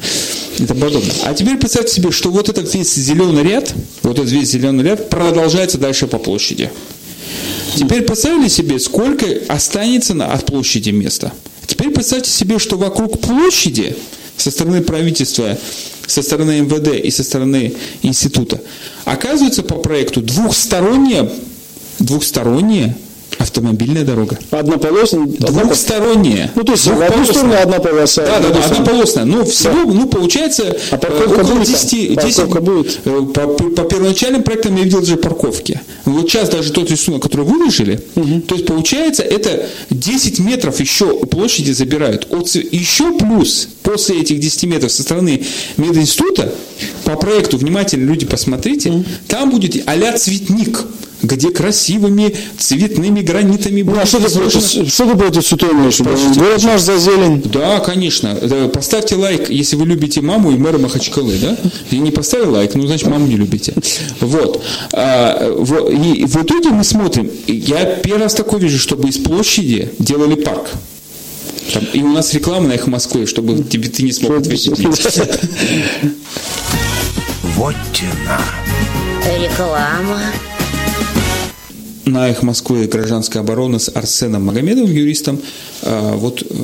[0.58, 1.12] и тому подобное.
[1.24, 5.10] А теперь представьте себе, что вот этот весь зеленый ряд, вот этот весь зеленый ряд
[5.10, 6.70] продолжается дальше по площади.
[7.74, 11.32] Теперь представили себе, сколько останется на, от площади места.
[11.66, 13.96] Теперь представьте себе, что вокруг площади
[14.36, 15.56] со стороны правительства,
[16.06, 18.60] со стороны МВД и со стороны института.
[19.04, 21.30] Оказывается по проекту двухсторонняя,
[21.98, 22.96] двухсторонняя
[23.38, 24.38] автомобильная дорога.
[24.50, 25.26] Однополосная?
[25.26, 26.50] Двухсторонняя.
[26.54, 28.24] Ну, то есть в одну сторону одна полоса.
[28.24, 29.24] Да, да, да, однополосная.
[29.24, 29.92] Ну, всего, да.
[29.92, 33.00] ну, получается, а парковка около будет 10, 10 парковка будет.
[33.04, 35.80] Э, по, по первоначальным проектам я видел даже парковки.
[36.04, 38.40] Вот сейчас даже тот рисунок, который выложили, угу.
[38.42, 42.26] то есть получается, это 10 метров еще площади забирают.
[42.30, 45.42] От, еще плюс после этих 10 метров со стороны
[45.76, 46.52] мединститута
[47.04, 49.04] по проекту, внимательно люди посмотрите, угу.
[49.28, 50.84] там будет а цветник
[51.24, 56.00] где красивыми цветными гранитами ну, а что ты, против, что ты против святой имеешь?
[56.00, 57.42] Город наш за зелень.
[57.52, 58.34] Да, конечно.
[58.72, 61.56] Поставьте лайк, если вы любите маму и мэра Махачкалы, да?
[61.90, 63.74] И не поставили лайк, ну, значит, маму не любите.
[64.20, 64.62] Вот.
[64.92, 65.50] А,
[65.90, 70.70] и в итоге мы смотрим, я первый раз такое вижу, чтобы из площади делали парк.
[71.72, 74.78] Там, и у нас реклама на их Москве, чтобы тебе ты не смог ответить.
[77.56, 78.40] Вот тена.
[79.38, 80.20] Реклама
[82.06, 85.40] на их Москвы гражданской обороны с Арсеном Магомедовым, юристом.
[85.82, 86.54] А, вот э,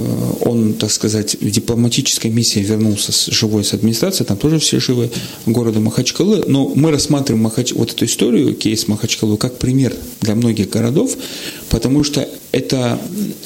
[0.43, 5.11] он, так сказать, в дипломатической миссии вернулся с, живой с администрации, там тоже все живы,
[5.47, 6.45] города Махачкалы.
[6.47, 7.73] Но мы рассматриваем Махач...
[7.73, 11.17] вот эту историю, кейс Махачкалы, как пример для многих городов,
[11.71, 12.99] потому что это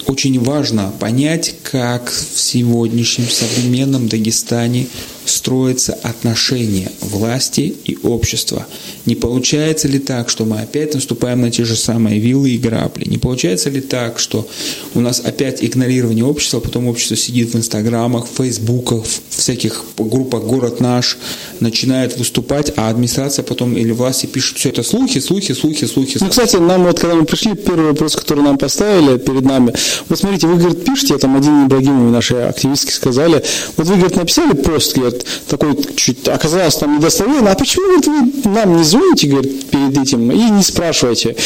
[0.06, 4.86] очень важно понять, как в сегодняшнем современном Дагестане
[5.24, 8.66] строятся отношения власти и общества.
[9.06, 13.08] Не получается ли так, что мы опять наступаем на те же самые вилы и грабли?
[13.08, 14.46] Не получается ли так, что
[14.94, 20.42] у нас опять игнорирование общества, потом общество сидит в инстаграмах, в фейсбуках, в всяких группах
[20.44, 21.18] «Город наш»,
[21.60, 26.18] начинает выступать, а администрация потом или власти пишут все это слухи, слухи, слухи, слухи.
[26.20, 29.72] Ну, кстати, нам вот, когда мы пришли, первый вопрос, который нам поставили перед нами,
[30.08, 33.42] вот смотрите, вы, говорит, пишете, там один Ибрагимов, наши активистки сказали,
[33.76, 35.13] вот вы, говорит, написали пост, говорит,
[35.48, 38.06] такой чуть оказалось там недостоверно, а почему говорит,
[38.44, 41.36] вы нам не звоните, говорит, перед этим и не спрашиваете?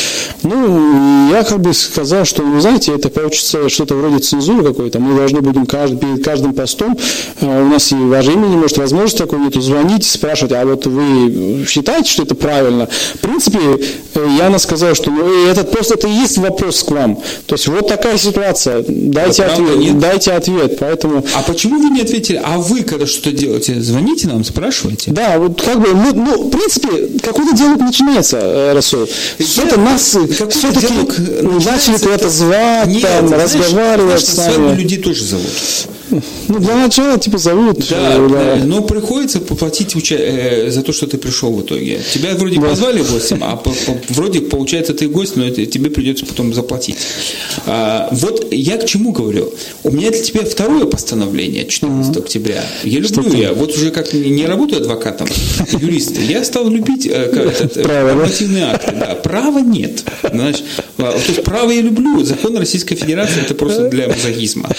[0.42, 5.16] Ну, я как бы сказал, что, вы знаете, это получится что-то вроде цензуры какой-то, мы
[5.16, 6.96] должны будем каждый, перед каждым постом,
[7.40, 10.87] э, у нас и ваше имя не может, возможности такой нету, звонить, спрашивать, а вот
[10.87, 12.88] вы считаете, что это правильно?
[13.14, 13.59] В принципе,
[14.14, 17.16] э, Яна сказала, что ну, этот пост это и есть вопрос к вам.
[17.46, 21.24] То есть вот такая ситуация, дайте это ответ, дайте ответ, поэтому...
[21.35, 23.58] А почему вы не ответили, а вы когда что делаете?
[23.59, 23.81] Делаете?
[23.81, 25.11] Звоните нам, спрашивайте.
[25.11, 26.88] Да, вот как бы, ну, ну в принципе,
[27.23, 29.07] какой-то диалог начинается, э, Расул.
[29.38, 30.94] Что-то нас все-таки
[31.64, 34.77] начали куда-то звать, Нет, там, знаешь, разговаривать с нами.
[34.77, 35.47] людей тоже зовут.
[36.49, 37.87] Ну, для начала, типа, зовут.
[37.90, 38.64] Да, э, да.
[38.64, 40.14] но приходится поплатить уча...
[40.14, 42.01] э, за то, что ты пришел в итоге.
[42.12, 42.68] Тебя вроде да.
[42.68, 46.97] позвали гостем, а по, по, вроде, получается, ты гость, но это, тебе придется потом заплатить.
[47.66, 49.53] А, вот я к чему говорю.
[49.83, 52.18] У меня для тебя второе постановление 14 mm-hmm.
[52.18, 52.64] октября.
[52.85, 53.48] Я люблю я.
[53.53, 55.29] Вот уже как не работаю адвокатом,
[55.81, 57.11] юристом, я стал любить э,
[57.51, 58.93] этот, э, право, нормативные акты.
[58.93, 60.05] Да, права нет.
[60.23, 60.65] Значит,
[60.99, 62.25] а, то есть право я люблю.
[62.25, 64.71] Закон Российской Федерации это просто для мазохизма.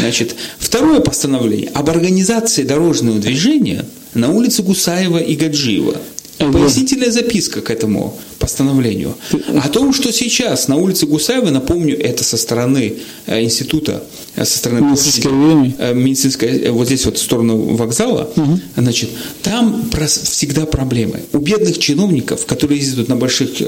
[0.00, 0.34] Значит,
[0.76, 5.96] Второе постановление об организации дорожного движения на улице Гусаева и Гаджиева.
[6.38, 9.16] Пояснительная записка к этому постановлению.
[9.64, 12.94] О том, что сейчас на улице Гусаева, напомню, это со стороны
[13.26, 14.04] э, института,
[14.36, 15.32] э, со стороны медицинской,
[15.78, 18.60] э, медицинской вот здесь вот в сторону вокзала, угу.
[18.76, 19.10] значит,
[19.42, 21.22] там всегда проблемы.
[21.32, 23.60] У бедных чиновников, которые ездят на больших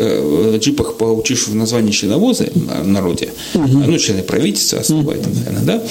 [0.63, 3.67] джипах, получивших название членовозы в народе, угу.
[3.67, 5.29] ну, члены правительства, особо угу.
[5.35, 5.83] наверное, да,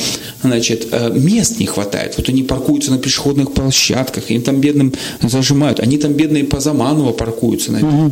[0.44, 2.14] значит, мест не хватает.
[2.18, 5.82] Вот они паркуются на пешеходных площадках, им там бедным зажимают.
[5.82, 8.12] Они там бедные по Заманова паркуются на угу.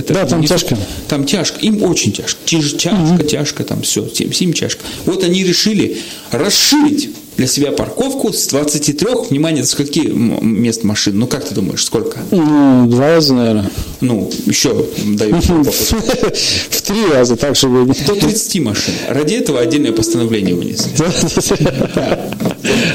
[0.00, 0.78] Это, да, там тяжко.
[1.08, 1.58] Там тяжко.
[1.60, 2.38] Им очень тяжко.
[2.44, 3.22] Тяж, тяжко, угу.
[3.22, 4.08] тяжко, там все.
[4.08, 4.82] Всем, всем тяжко.
[5.04, 5.98] Вот они решили
[6.30, 11.18] расширить для себя парковку с 23, внимание, с скольки мест машин?
[11.18, 12.18] Ну, как ты думаешь, сколько?
[12.30, 13.70] Ну, два раза, наверное.
[14.00, 15.36] Ну, еще даю.
[15.40, 17.94] В три раза, так чтобы...
[18.06, 18.94] До 30 машин.
[19.08, 20.90] Ради этого отдельное постановление вынесли.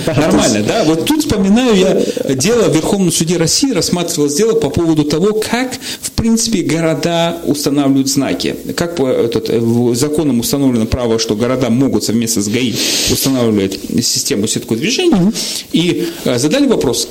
[0.08, 0.84] Нормально, да?
[0.84, 5.74] Вот тут вспоминаю я дело в Верховном суде России, рассматривалось дело по поводу того, как,
[6.02, 8.56] в принципе, города устанавливают знаки.
[8.76, 9.50] Как по этот,
[9.98, 12.74] законом установлено право, что города могут совместно с ГАИ
[13.12, 15.32] устанавливать систему сетку движения.
[15.72, 17.08] И э, задали вопрос,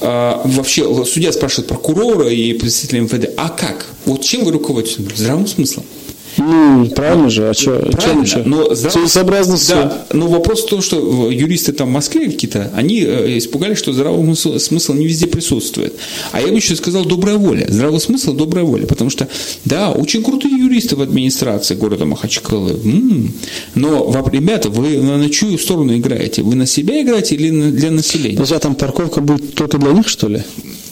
[0.00, 3.86] а, вообще судья спрашивает прокурора и представителя МВД, а как?
[4.04, 4.98] Вот чем вы руководитесь?
[5.14, 5.84] Здравым смыслом.
[6.38, 7.78] Ну, правильно же, а что?
[7.92, 8.94] Правильно, чем но здраво...
[8.94, 9.74] целесообразно все.
[9.74, 13.92] Да, но вопрос в том, что юристы там в Москве какие-то, они э, испугались, что
[13.92, 15.94] здравый смысл не везде присутствует.
[16.32, 17.66] А я бы еще сказал добрая воля.
[17.68, 18.86] Здравый смысл– добрая воля.
[18.86, 19.28] Потому что,
[19.64, 22.72] да, очень крутые юристы в администрации города Махачкалы.
[22.72, 23.32] М-м.
[23.74, 26.42] Но, ребята, вы на чью сторону играете?
[26.42, 28.42] Вы на себя играете или для населения?
[28.42, 30.42] А там парковка будет только для них, что ли?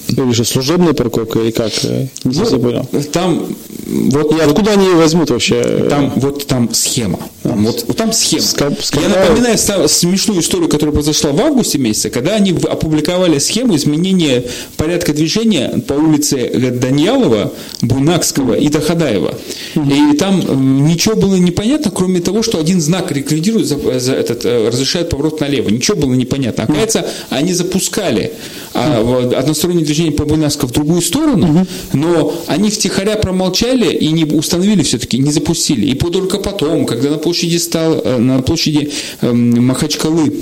[0.09, 1.73] Или же служебная парковка, или как?
[1.83, 2.87] Не ну, понял.
[3.13, 3.47] Там
[3.95, 5.87] вот, и откуда они ее возьмут вообще?
[5.89, 7.21] Там, вот там схема.
[7.43, 8.43] Там, вот, вот там схема.
[8.43, 14.43] Скап, Я напоминаю смешную историю, которая произошла в августе месяце, когда они опубликовали схему изменения
[14.77, 17.53] порядка движения по улице Даньялова,
[17.83, 19.35] Буйнакского и Доходаева.
[19.77, 24.69] И там ничего было непонятно, кроме того, что один знак реквидирует, за, за этот, э,
[24.69, 25.69] разрешает поворот налево.
[25.69, 26.65] Ничего было непонятно.
[26.65, 28.33] Оказывается, они запускали
[28.64, 34.83] а, одностороннее движение по Буйнакскому в другую сторону, но они втихаря промолчали и не установили
[34.83, 35.87] все-таки, не запустили.
[35.87, 40.33] И только потом, когда на площади стал, э, на площади эм, Махачкалы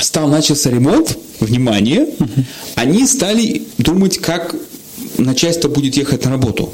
[0.00, 2.06] стал, начался ремонт, внимание,
[2.76, 4.54] они стали думать, как
[5.18, 6.72] начальство будет ехать на работу.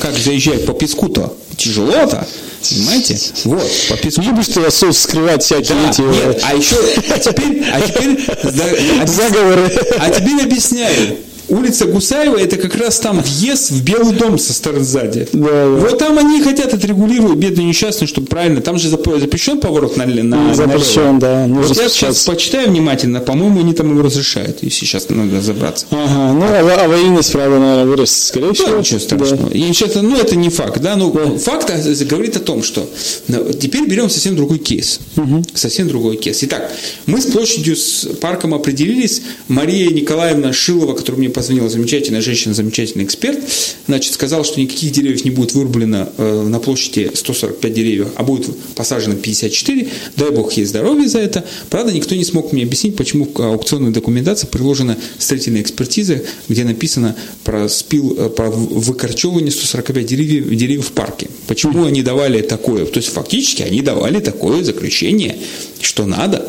[0.00, 1.36] Как заезжать по песку-то?
[1.56, 2.26] Тяжело-то,
[2.68, 3.18] понимаете?
[3.44, 4.20] Вот, по песку.
[4.22, 6.00] Любишь ты особо скрывать всякие да, эти...
[6.02, 6.76] Нет, а еще,
[7.10, 9.72] а теперь, а теперь, заговоры.
[9.98, 11.16] А теперь объясняю.
[11.48, 15.28] Улица Гусаева это как раз там въезд в Белый дом со стороны сзади.
[15.32, 15.68] Да, да.
[15.68, 18.60] Вот там они хотят отрегулировать, бедные несчастные, чтобы правильно.
[18.60, 21.46] Там же запрещен поворот на, на Запрещен, да.
[21.46, 25.86] Нужно вот я сейчас почитаю внимательно, по-моему, они там его разрешают, и сейчас надо разобраться.
[25.90, 28.68] Ага, ну а аварийность, правда, наверное, вырастет, скорее всего.
[28.68, 29.50] Да, ничего страшного.
[29.50, 29.56] Да.
[29.56, 31.38] И сейчас, ну, это не факт, да, но да.
[31.38, 31.70] факт
[32.08, 32.88] говорит о том, что
[33.28, 35.00] ну, теперь берем совсем другой кейс.
[35.16, 35.44] Угу.
[35.54, 36.42] Совсем другой кейс.
[36.42, 36.72] Итак,
[37.06, 39.22] мы с площадью, с парком определились.
[39.48, 43.38] Мария Николаевна Шилова, которая мне позвонила, замечательная женщина, замечательный эксперт,
[43.86, 48.48] значит, сказал, что никаких деревьев не будет вырублено э, на площади 145 деревьев, а будет
[48.74, 49.88] посажено 54.
[50.16, 51.44] Дай бог ей здоровья за это.
[51.68, 57.14] Правда, никто не смог мне объяснить, почему к аукционной документации приложена строительная экспертиза, где написано
[57.44, 61.28] про спил, э, про выкорчевывание 145 деревьев, деревьев в парке.
[61.46, 62.86] Почему они давали такое?
[62.86, 65.36] То есть, фактически, они давали такое заключение,
[65.80, 66.46] что надо.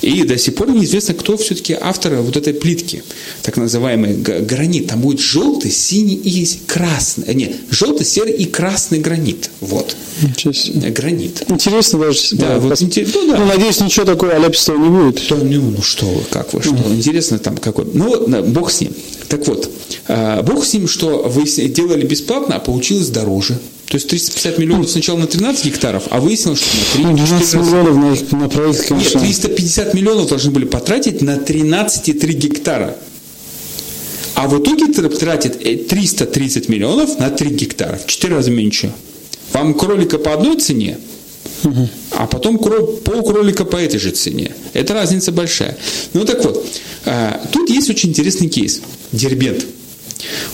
[0.00, 3.02] И до сих пор неизвестно, кто все-таки автор вот этой плитки,
[3.42, 4.88] так называемой гранит.
[4.88, 7.24] Там будет желтый, синий и красный.
[7.26, 9.50] Э, нет, желтый, серый и красный гранит.
[9.60, 9.96] Вот.
[10.74, 11.44] Гранит.
[11.48, 12.36] Интересно даже.
[12.36, 13.10] Да, вот интерес...
[13.14, 13.38] ну, да.
[13.38, 15.22] ну, надеюсь, ничего такого аляпистого не будет.
[15.28, 16.74] Да, ну, ну что вы, как вы, что.
[16.74, 16.96] Mm.
[16.96, 17.86] Интересно там какой.
[17.92, 18.92] Ну, бог с ним.
[19.28, 19.70] Так вот,
[20.06, 23.58] а, бог с ним, что вы делали бесплатно, а получилось дороже.
[23.88, 27.96] То есть 350 миллионов сначала на 13 гектаров, а выяснилось, что на 3 12 миллионов
[27.96, 29.18] на, их, на проект, конечно.
[29.18, 32.96] Нет, 350 миллионов должны были потратить на 13,3 гектара.
[34.34, 38.92] А в итоге тратит 330 миллионов на 3 гектара, в 4 раза меньше.
[39.54, 40.98] Вам кролика по одной цене,
[42.10, 44.54] а потом пол кролика по этой же цене.
[44.74, 45.78] Это разница большая.
[46.12, 46.66] Ну так вот,
[47.06, 48.82] а, тут есть очень интересный кейс.
[49.12, 49.64] Дербент.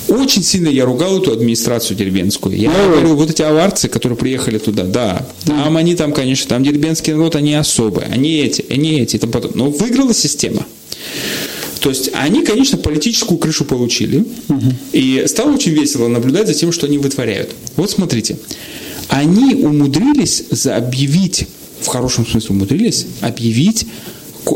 [0.08, 2.56] Очень сильно я ругал эту администрацию дербенскую.
[2.56, 6.62] Я ну, говорю, вот эти аварцы, которые приехали туда, да, там они там, конечно, там
[6.62, 9.52] дербенский народ, они особые, они эти, они эти, там потом.
[9.54, 10.66] Но выиграла система.
[11.80, 14.72] То есть они, конечно, политическую крышу получили, угу.
[14.92, 17.50] и стало очень весело наблюдать за тем, что они вытворяют.
[17.76, 18.38] Вот смотрите,
[19.08, 21.46] они умудрились объявить,
[21.80, 23.86] в хорошем смысле умудрились объявить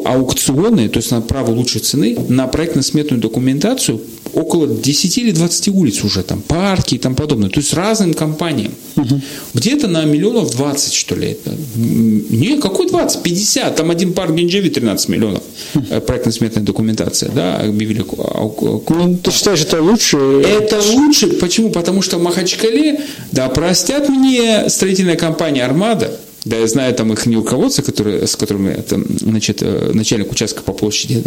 [0.05, 4.01] аукционы, то есть на право лучшей цены, на проектно-сметную документацию
[4.35, 7.51] около 10 или 20 улиц уже, там, парки и тому подобное.
[7.51, 8.73] То есть разным компаниям.
[8.97, 9.21] Угу.
[9.55, 11.29] Где-то на миллионов 20, что ли.
[11.29, 11.55] Это.
[11.77, 13.23] Не, какой 20?
[13.23, 13.77] 50.
[13.77, 15.43] Там один парк Генджеви 13 миллионов.
[15.75, 16.01] Угу.
[16.07, 18.05] Проектно-сметная документация, да, объявили.
[18.05, 20.17] Ну, ты считаешь, это лучше?
[20.17, 21.29] Это лучше.
[21.29, 21.71] Почему?
[21.71, 23.01] Потому что в Махачкале,
[23.33, 26.11] да, простят мне строительная компания «Армада»,
[26.49, 30.63] Да, я знаю там их не руководство, которые, с которыми там, значит, э, начальник участка
[30.63, 31.23] по площади,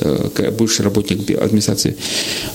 [0.57, 1.95] бывший работник администрации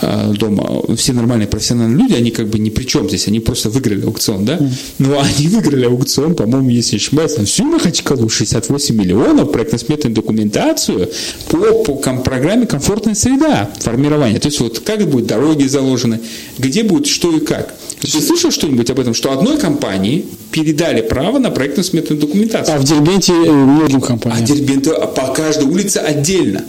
[0.03, 3.71] э, дома, все нормальные профессиональные люди, они как бы ни при чем здесь, они просто
[3.71, 4.59] выиграли аукцион, да?
[4.99, 11.09] Но они выиграли аукцион, по-моему, если не ошибаюсь, на всю Махачкалу 68 миллионов, проектно-сметную документацию
[11.49, 14.41] по, по ком, программе «Комфортная среда» формирования.
[14.41, 16.19] То есть вот как будут дороги заложены,
[16.59, 17.75] где будет что и как.
[18.01, 22.77] Ты слышал что-нибудь об этом, что одной компании передали право на проектно-сметную документацию?
[22.77, 24.43] А в Дербенте э, многим компаниям.
[24.43, 24.85] А Дербент
[25.15, 26.65] по каждой улице отдельно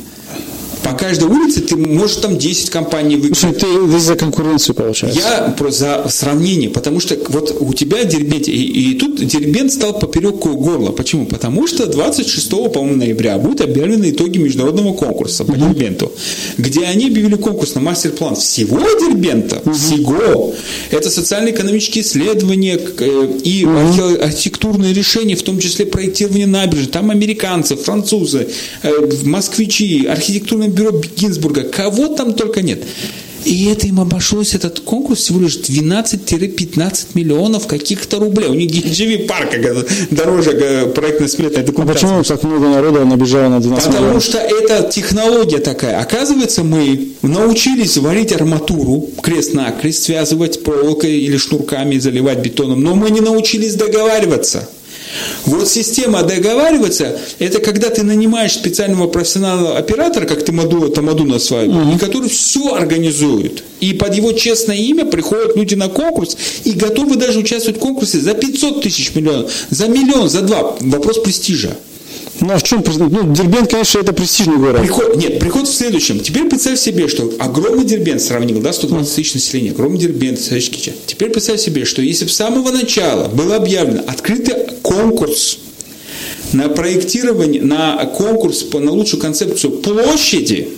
[0.88, 3.22] по каждой улице ты можешь там 10 компаний.
[3.34, 5.20] Слушай, ты, ты за конкуренцию получается.
[5.20, 10.00] Я просто за сравнение, потому что вот у тебя Дербент, и, и тут Дербент стал
[10.00, 10.92] поперек горла.
[10.92, 11.26] Почему?
[11.26, 15.74] Потому что 26, по-моему, ноября будут объявлены итоги международного конкурса по uh-huh.
[15.74, 16.12] Дербенту,
[16.58, 19.74] где они объявили конкурс на мастер-план всего Дербента, uh-huh.
[19.74, 20.54] всего.
[20.92, 24.18] Это социально-экономические исследования э, и uh-huh.
[24.24, 26.92] архитектурные решения, в том числе проектирование набережной.
[26.92, 28.48] Там американцы, французы,
[28.84, 28.92] э,
[29.24, 32.84] москвичи, архитектурные бюро Гинзбурга, кого там только нет.
[33.46, 38.50] И это им обошлось, этот конкурс, всего лишь 12-15 миллионов каких-то рублей.
[38.50, 42.08] У них GGV парка дороже проектной сметной документации.
[42.08, 44.24] А почему так много народа набежало на 12 Потому миллионов?
[44.24, 46.02] что это технология такая.
[46.02, 53.22] Оказывается, мы научились варить арматуру крест-накрест, связывать проволокой или шнурками, заливать бетоном, но мы не
[53.22, 54.68] научились договариваться.
[55.46, 61.40] Вот система договариваться, это когда ты нанимаешь специального профессионального оператора, как ты Маду, Тамаду на
[61.40, 61.98] свадьбе, угу.
[61.98, 63.64] который все организует.
[63.80, 68.20] И под его честное имя приходят люди на конкурс и готовы даже участвовать в конкурсе
[68.20, 70.76] за 500 тысяч миллионов, за миллион, за два.
[70.80, 71.78] Вопрос престижа.
[72.40, 74.82] Ну а в чем Ну, Дербент, конечно, это престижный город.
[74.82, 76.20] Приход, нет, приход в следующем.
[76.20, 80.92] Теперь представь себе, что огромный Дербент сравнил, да, 120 тысяч населения, огромный Дербент, Сачкича.
[81.06, 85.60] Теперь представь себе, что если бы с самого начала было объявлено открытый конкурс
[86.54, 90.70] на проектирование, на конкурс по, на лучшую концепцию площади,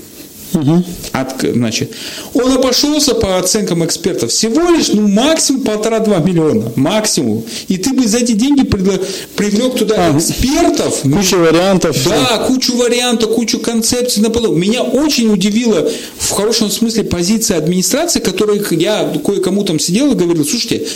[0.54, 0.84] Угу.
[1.12, 1.92] От, значит,
[2.34, 6.72] он обошелся по оценкам экспертов всего лишь ну, максимум полтора-два миллиона.
[6.76, 7.44] Максимум.
[7.68, 11.02] И ты бы за эти деньги привлек туда а, экспертов.
[11.02, 11.98] Кучу вариантов.
[12.06, 14.56] Да, кучу вариантов, кучу концепций на полу.
[14.56, 20.46] Меня очень удивила в хорошем смысле позиция администрации, которой я кое-кому там сидел и говорил,
[20.46, 20.88] слушайте,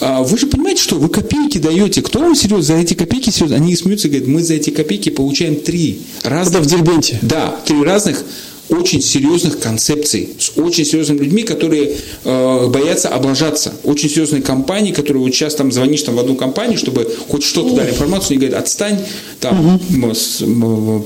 [0.00, 2.02] а вы же понимаете, что вы копейки даете.
[2.02, 3.56] Кто вам серьезно за эти копейки серьезно?
[3.56, 6.60] Они смеются и говорят, мы за эти копейки получаем три разных...
[6.60, 7.18] Это в Дербенте.
[7.22, 8.24] Да, три разных
[8.70, 13.74] очень серьезных концепций, с очень серьезными людьми, которые э, боятся облажаться.
[13.84, 17.74] Очень серьезные компании, которые вот сейчас там звонишь там в одну компанию, чтобы хоть что-то
[17.74, 18.98] дали информацию, они говорят, отстань,
[19.40, 20.14] там угу.
[20.14, 20.42] с,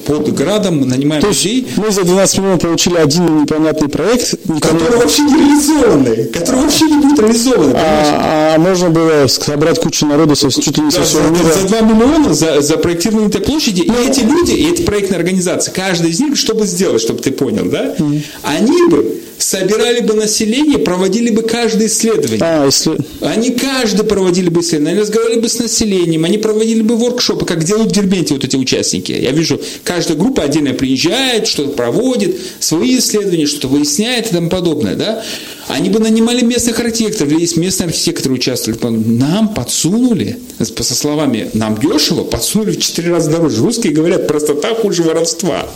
[0.07, 1.69] под градом нанимаем То людей.
[1.77, 6.97] Мы за 12 миллионов получили один непонятный проект, который вообще не реализованный, который вообще не
[7.01, 7.73] будет реализован.
[7.75, 11.53] А, а можно было собрать кучу народу со чуть ли не со всего мира.
[11.53, 15.73] За 2 миллиона за, за проектирование этой площади, и эти люди, и эти проектные организации,
[15.73, 17.95] каждый из них, чтобы сделать, чтобы ты понял, понял, да?
[17.99, 18.23] Mm.
[18.43, 22.39] Они бы собирали бы население, проводили бы каждое исследование.
[22.41, 22.97] А, если...
[23.21, 27.65] Они каждый проводили бы исследование, они разговаривали бы с населением, они проводили бы воркшопы, как
[27.65, 29.13] делают в Дербенте вот эти участники.
[29.13, 34.95] Я вижу, каждая группа отдельно приезжает, что-то проводит, свои исследования, что-то выясняет и тому подобное,
[34.95, 35.23] да?
[35.69, 38.79] Они бы нанимали местных архитекторов, есть местные архитекторы участвовали.
[38.89, 43.63] Нам подсунули, со словами «нам дешево», подсунули в четыре раза дороже.
[43.63, 45.67] Русские говорят, простота хуже воровства.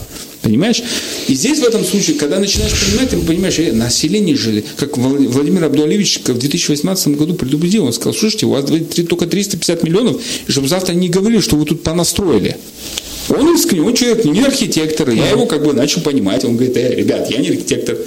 [0.49, 0.83] Понимаешь?
[1.27, 5.65] И здесь в этом случае, когда начинаешь понимать, ты понимаешь, э, население же, как Владимир
[5.65, 8.65] Абдуалевич в 2018 году предупредил, он сказал, слушайте, у вас
[9.09, 12.57] только 350 миллионов, и чтобы завтра не говорили, что вы тут понастроили.
[13.29, 16.95] Он искренне, он человек не архитектор, я его как бы начал понимать, он говорит, э,
[16.95, 17.99] ребят, я не архитектор,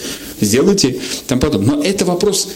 [0.42, 0.96] сделайте
[1.28, 1.64] там потом.
[1.64, 2.48] Но это вопрос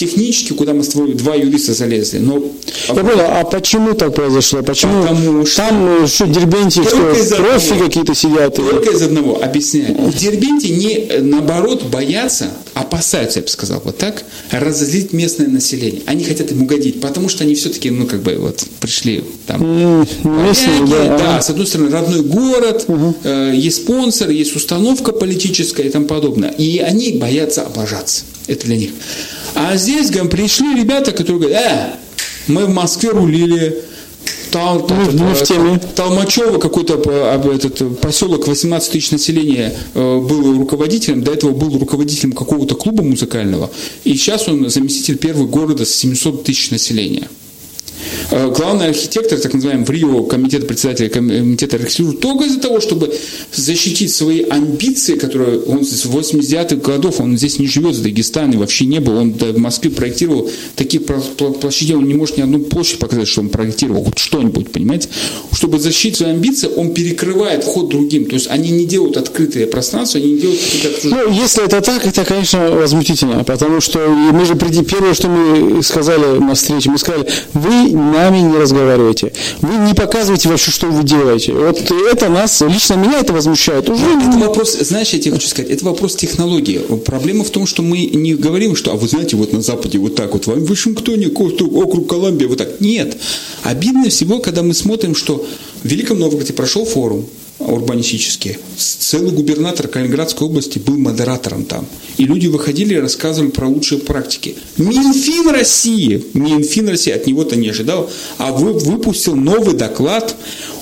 [0.00, 2.18] технически, куда мы с тобой два юриста залезли.
[2.18, 2.42] Но...
[2.88, 4.62] Я понял, а почему так произошло?
[4.62, 5.56] Почему Потому что...
[5.56, 8.56] там что, Дербенте, что, профи какие-то сидят?
[8.56, 9.94] Только из одного, объясняю.
[9.94, 16.00] В Дербенте не, наоборот, боятся, опасаются, я бы сказал, вот так, разозлить местное население.
[16.06, 19.62] Они хотят им угодить, потому что они все-таки, ну, как бы, вот, пришли там.
[19.62, 20.08] Mm,
[20.46, 23.14] местные, да, да, с одной стороны, родной город, угу.
[23.22, 26.50] э, есть спонсор, есть установка политическая и тому подобное.
[26.52, 28.24] И они боятся облажаться.
[28.46, 28.90] Это для них.
[29.54, 31.94] А здесь говорим, пришли ребята, которые говорят, э,
[32.48, 33.82] мы в Москве рулили,
[34.50, 35.80] этот, мы в теме.
[35.94, 42.74] Толмачево, какой-то этот, поселок 18 тысяч населения э, был руководителем, до этого был руководителем какого-то
[42.74, 43.70] клуба музыкального,
[44.04, 47.28] и сейчас он заместитель первого города с 700 тысяч населения.
[48.30, 53.14] Э, главный архитектор, так называемый в Рио, комитет председателя комитета архитектуры, только из-за того, чтобы
[53.52, 58.86] защитить свои амбиции, которые он с 80-х годов, он здесь не живет, в Дагестане вообще
[58.86, 61.02] не был, он в Москве проектировал таких
[61.60, 65.08] площадей, он не может ни одну площадь показать, что он проектировал, хоть что-нибудь, понимаете?
[65.52, 70.20] Чтобы защитить свои амбиции, он перекрывает вход другим, то есть они не делают открытые пространства,
[70.20, 71.08] они не делают какие-то...
[71.08, 76.38] Ну, если это так, это, конечно, возмутительно, потому что мы же первое, что мы сказали
[76.38, 81.52] на встрече, мы сказали, вы нами не разговариваете, вы не показываете вообще, что вы делаете.
[81.52, 83.88] Вот это нас, лично меня это возмущает.
[83.88, 86.78] Уже это вопрос, знаешь, я тебе хочу сказать, это вопрос технологии.
[87.04, 90.14] Проблема в том, что мы не говорим, что, а вы знаете, вот на Западе вот
[90.14, 92.80] так вот, в Вашингтоне, округ Колумбия, вот так.
[92.80, 93.16] Нет.
[93.62, 95.44] Обидно всего, когда мы смотрим, что
[95.82, 97.26] в Великом Новгороде прошел форум,
[97.60, 98.58] урбанистические.
[98.76, 101.86] Целый губернатор Калининградской области был модератором там.
[102.16, 104.56] И люди выходили и рассказывали про лучшие практики.
[104.76, 110.34] Минфин России, Минфин России от него-то не ожидал, а вы, выпустил новый доклад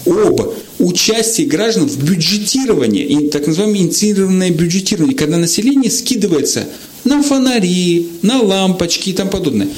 [0.06, 6.66] об участии граждан в бюджетировании, так называемое инициированное бюджетирование, когда население скидывается
[7.04, 9.68] на фонари, на лампочки и тому подобное.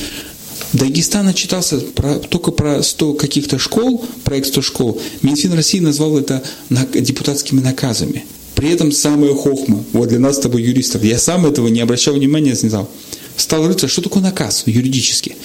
[0.73, 5.01] Дагестан отчитался про, только про 100 каких-то школ, проект 100 школ.
[5.23, 8.25] Минфин России назвал это депутатскими наказами.
[8.55, 12.14] При этом самая хохма, вот для нас с тобой юристов, я сам этого не обращал
[12.14, 12.89] внимания, не знал
[13.37, 15.37] стал рыться, что такое наказ юридически.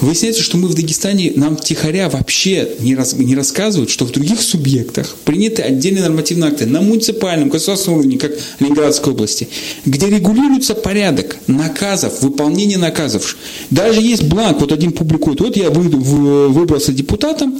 [0.00, 4.40] Выясняется, что мы в Дагестане, нам тихоря вообще не, раз, не рассказывают, что в других
[4.40, 9.48] субъектах приняты отдельные нормативные акты на муниципальном, государственном уровне, как в Ленинградской области,
[9.84, 13.36] где регулируется порядок наказов, выполнение наказов.
[13.70, 17.58] Даже есть бланк, вот один публикует, вот я выбрался депутатом,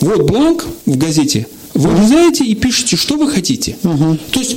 [0.00, 3.76] вот бланк в газете, вы вырезаете и пишете, что вы хотите.
[3.82, 4.18] Угу.
[4.30, 4.56] То есть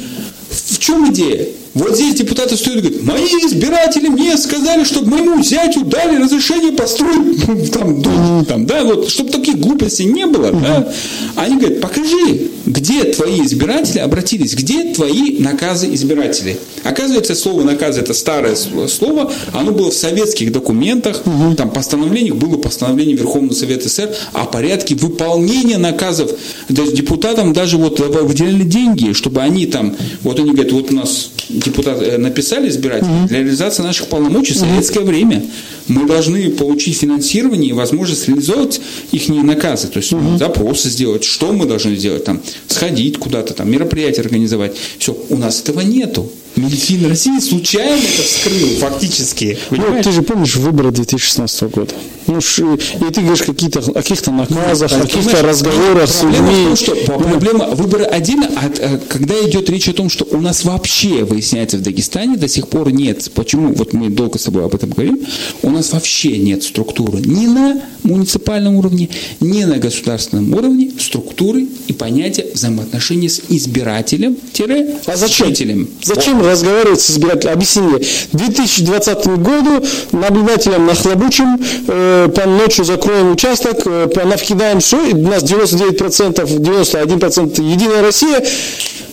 [0.50, 1.48] в чем идея?
[1.80, 6.74] Вот здесь депутаты стоят и говорят, мои избиратели мне сказали, чтобы моему зятю дали разрешение
[6.74, 10.92] построить там, дом, там, да, вот, чтобы таких глупостей не было, да.
[11.38, 16.58] Они говорят, покажи, где твои избиратели обратились, где твои наказы избирателей.
[16.84, 21.24] Оказывается, слово наказы это старое слово, оно было в советских документах,
[21.58, 26.32] там постановлениях было постановление Верховного Совета СССР о порядке выполнения наказов.
[26.74, 30.96] То есть депутатам даже вот выделяли деньги, чтобы они там, вот они говорят, вот у
[30.96, 31.30] нас
[31.70, 33.28] депутаты э, написали избиратели угу.
[33.28, 35.44] для реализации наших полномочий в советское время.
[35.88, 40.38] Мы должны получить финансирование и возможность реализовать их наказы, то есть угу.
[40.38, 44.76] запросы сделать, что мы должны сделать, там, сходить куда-то, там, мероприятие организовать.
[44.98, 46.32] Все, у нас этого нету.
[46.60, 49.58] Минфин России случайно это вскрыл, фактически.
[49.72, 51.94] Ну, ты же помнишь выборы 2016 года?
[52.28, 56.36] Ну, и ты говоришь какие-то, о каких-то наказах, о каких-то разговорах с людьми.
[56.36, 60.28] Проблема в том, что проблема выбора отдельно, а, а когда идет речь о том, что
[60.30, 64.44] у нас вообще, выясняется, в Дагестане до сих пор нет, почему, вот мы долго с
[64.44, 65.26] тобой об этом говорим,
[65.64, 71.94] у нас вообще нет структуры ни на муниципальном уровне, ни на государственном уровне структуры и
[71.94, 74.98] понятия взаимоотношений с избирателем-жителем.
[75.06, 75.88] А зачем?
[76.04, 77.54] Зачем разговаривать с избирателем?
[77.54, 78.00] Объясни мне.
[78.34, 86.60] 2020 году наблюдателям нахлобучим, э, по ночью закроем участок, э, навкидаем все, у нас 99%,
[86.60, 88.44] 91% Единая Россия,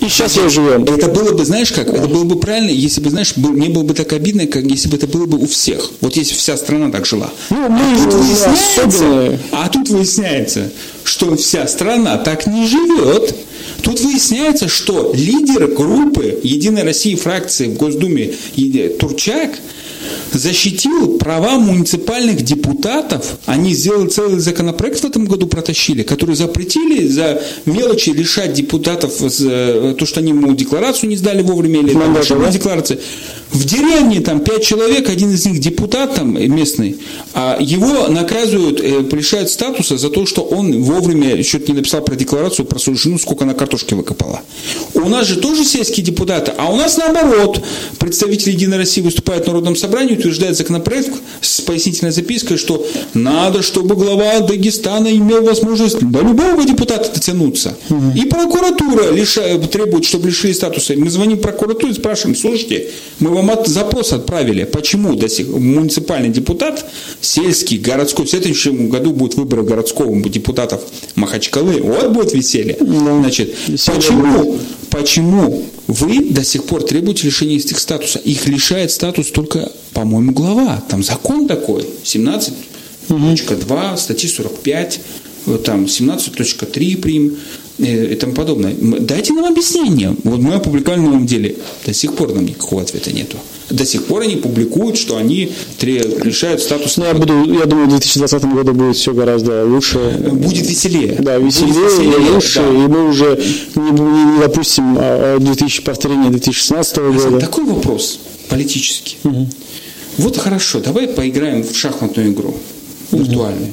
[0.01, 0.85] и сейчас я живем.
[0.85, 3.95] Это было бы, знаешь как, это было бы правильно, если бы, знаешь, не было бы
[3.95, 5.91] так обидно, как если бы это было бы у всех.
[6.01, 7.31] Вот если вся страна так жила.
[7.51, 10.71] Ну, мы а, тут выясняется, а тут выясняется,
[11.05, 13.35] что вся страна так не живет.
[13.83, 18.33] Тут выясняется, что лидер группы Единой России фракции в Госдуме
[18.99, 19.59] Турчак–
[20.33, 23.39] защитил права муниципальных депутатов.
[23.47, 29.95] Они сделали целый законопроект в этом году, протащили, который запретили за мелочи лишать депутатов э,
[29.99, 32.99] то, что они ему декларацию не сдали вовремя или там, да, декларации.
[33.53, 36.97] В деревне там пять человек, один из них депутат там местный,
[37.33, 42.17] а его наказывают, э, лишают статуса за то, что он вовремя что-то не написал про
[42.17, 44.41] декларацию, про свою жену, сколько она картошки выкопала.
[44.95, 47.63] У нас же тоже сельские депутаты, а у нас наоборот.
[47.99, 53.95] Представители Единой России выступают в Народном собрании, утверждает законопроект с пояснительной запиской, что надо, чтобы
[53.95, 57.77] глава Дагестана имел возможность до любого депутата дотянуться.
[57.91, 58.13] Угу.
[58.17, 60.95] И прокуратура лишает, требует, чтобы лишили статуса.
[60.97, 62.89] Мы звоним прокуратуре и спрашиваем, слушайте,
[63.19, 66.85] мы вам от, запрос отправили, почему до сих муниципальный депутат,
[67.21, 70.83] сельский, городской, в следующем году будут выборы городского депутатов
[71.15, 72.77] Махачкалы, вот будет веселье.
[72.81, 73.21] Да.
[73.21, 74.61] Значит, веселье почему, будет.
[74.91, 78.19] почему вы до сих пор требуете лишения этих статуса?
[78.19, 79.71] Их лишает статус только,
[80.07, 80.83] по-моему, глава.
[80.89, 85.01] Там закон такой, 17.2, статьи 45,
[85.65, 87.37] там 17.3 прим.
[87.79, 88.75] и тому подобное.
[89.01, 90.15] Дайте нам объяснение.
[90.25, 91.57] Вот мы опубликовали на новом деле.
[91.85, 93.37] До сих пор нам никакого ответа нету.
[93.69, 95.51] До сих пор они публикуют, что они
[95.81, 96.97] решают статус...
[96.99, 99.99] Ну, я, буду, я думаю, в 2020 году будет все гораздо лучше.
[100.33, 101.17] Будет веселее.
[101.19, 102.61] Да, веселее, будет веселее лучше.
[102.61, 102.69] Да.
[102.69, 103.43] И мы уже
[103.75, 104.95] не, не, не допустим
[105.41, 107.41] 2000, повторения 2016 года.
[107.41, 109.17] Такой вопрос политический.
[109.25, 109.49] Угу.
[110.19, 112.57] Вот хорошо, давай поиграем в шахматную игру.
[113.13, 113.73] Виртуальную.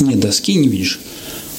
[0.00, 0.06] Угу.
[0.06, 1.00] Нет доски, не видишь.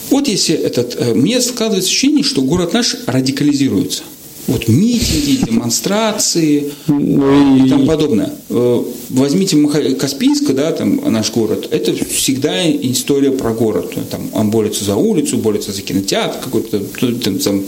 [0.09, 0.95] Вот если этот...
[0.99, 4.03] Э, мне складывается ощущение, что город наш радикализируется
[4.47, 8.33] вот митинги, демонстрации ну, и тому подобное.
[8.49, 9.57] Э, возьмите
[9.95, 13.95] Каспийск, да, там наш город, это всегда история про город.
[14.09, 17.63] Там он борется за улицу, борется за кинотеатр, какой-то там, там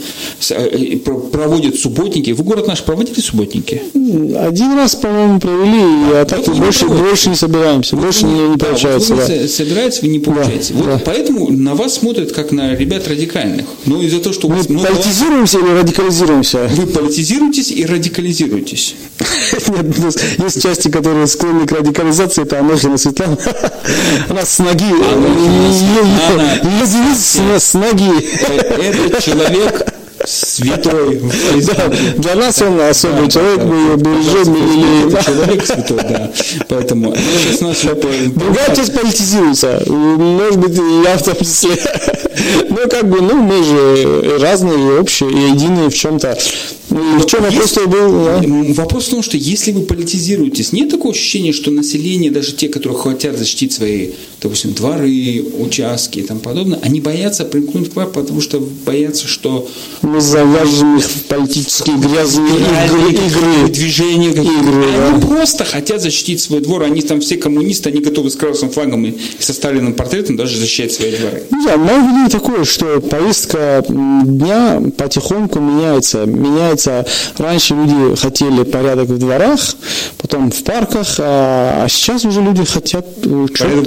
[0.50, 2.30] э, проводят субботники.
[2.30, 3.82] Вы город наш проводили субботники?
[3.94, 9.10] Один раз, по-моему, провели, а так вот больше, больше не собираемся, больше не, не получается.
[9.10, 9.48] Да, вот вы да.
[9.48, 10.74] собираетесь, вы не получаете.
[10.74, 11.02] Да, вот да.
[11.04, 13.66] Поэтому на вас смотрят как на ребят радикальных.
[13.86, 16.65] Но из-за того, что мы политизируемся или радикализируемся?
[16.70, 18.96] Вы политизируетесь и радикализируетесь.
[19.68, 23.38] Нет, есть части, которые склонны к радикализации, это Анохина Светлана.
[24.28, 24.84] Она с ноги.
[26.62, 28.10] Девиз с ноги.
[28.78, 29.86] Этот человек
[30.24, 31.20] святой.
[31.66, 36.30] Да, для нас он особый человек, мы ее бережем или человек святой, да.
[36.68, 37.14] Поэтому
[38.34, 39.82] Другая часть политизируется.
[39.86, 41.76] Может быть, и я в том числе.
[42.68, 46.38] Ну, как бы, ну, мы же разные, общие, и единые в чем-то.
[46.90, 48.24] Ну, в чем вопрос был?
[48.24, 48.42] Да?
[48.74, 52.98] Вопрос в том, что если вы политизируетесь, нет такого ощущения, что население, даже те, которые
[52.98, 54.10] хотят защитить свои,
[54.40, 59.68] допустим, дворы, участки и тому подобное, они боятся примкнуть к вам, потому что боятся, что...
[60.02, 64.30] Мы завяжем их в политические грязные игры, игры, движения.
[64.30, 65.26] Игры, они да.
[65.26, 69.14] просто хотят защитить свой двор, они там все коммунисты, они готовы с красным флагом и
[69.38, 71.42] со Сталиным портретом даже защищать свои дворы.
[71.64, 71.76] Да,
[72.26, 77.06] мое видение такое, что повестка дня потихоньку меняется, меняется.
[77.38, 79.60] Раньше люди хотели порядок в дворах,
[80.18, 83.86] потом в парках, а, а сейчас уже люди хотят учет,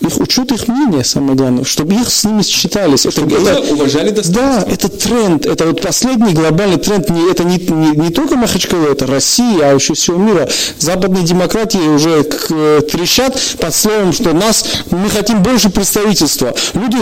[0.00, 3.06] их, учет их мнения, самое главное, чтобы их с ними считались.
[3.08, 7.96] Чтобы это, уважали Да, это тренд, это вот последний глобальный тренд, не, это не, не,
[7.96, 10.48] не только Махачкала, это Россия, а еще всего мира.
[10.78, 16.54] Западные демократии уже трещат под словом, что нас, мы хотим больше представительства.
[16.74, 16.98] Люди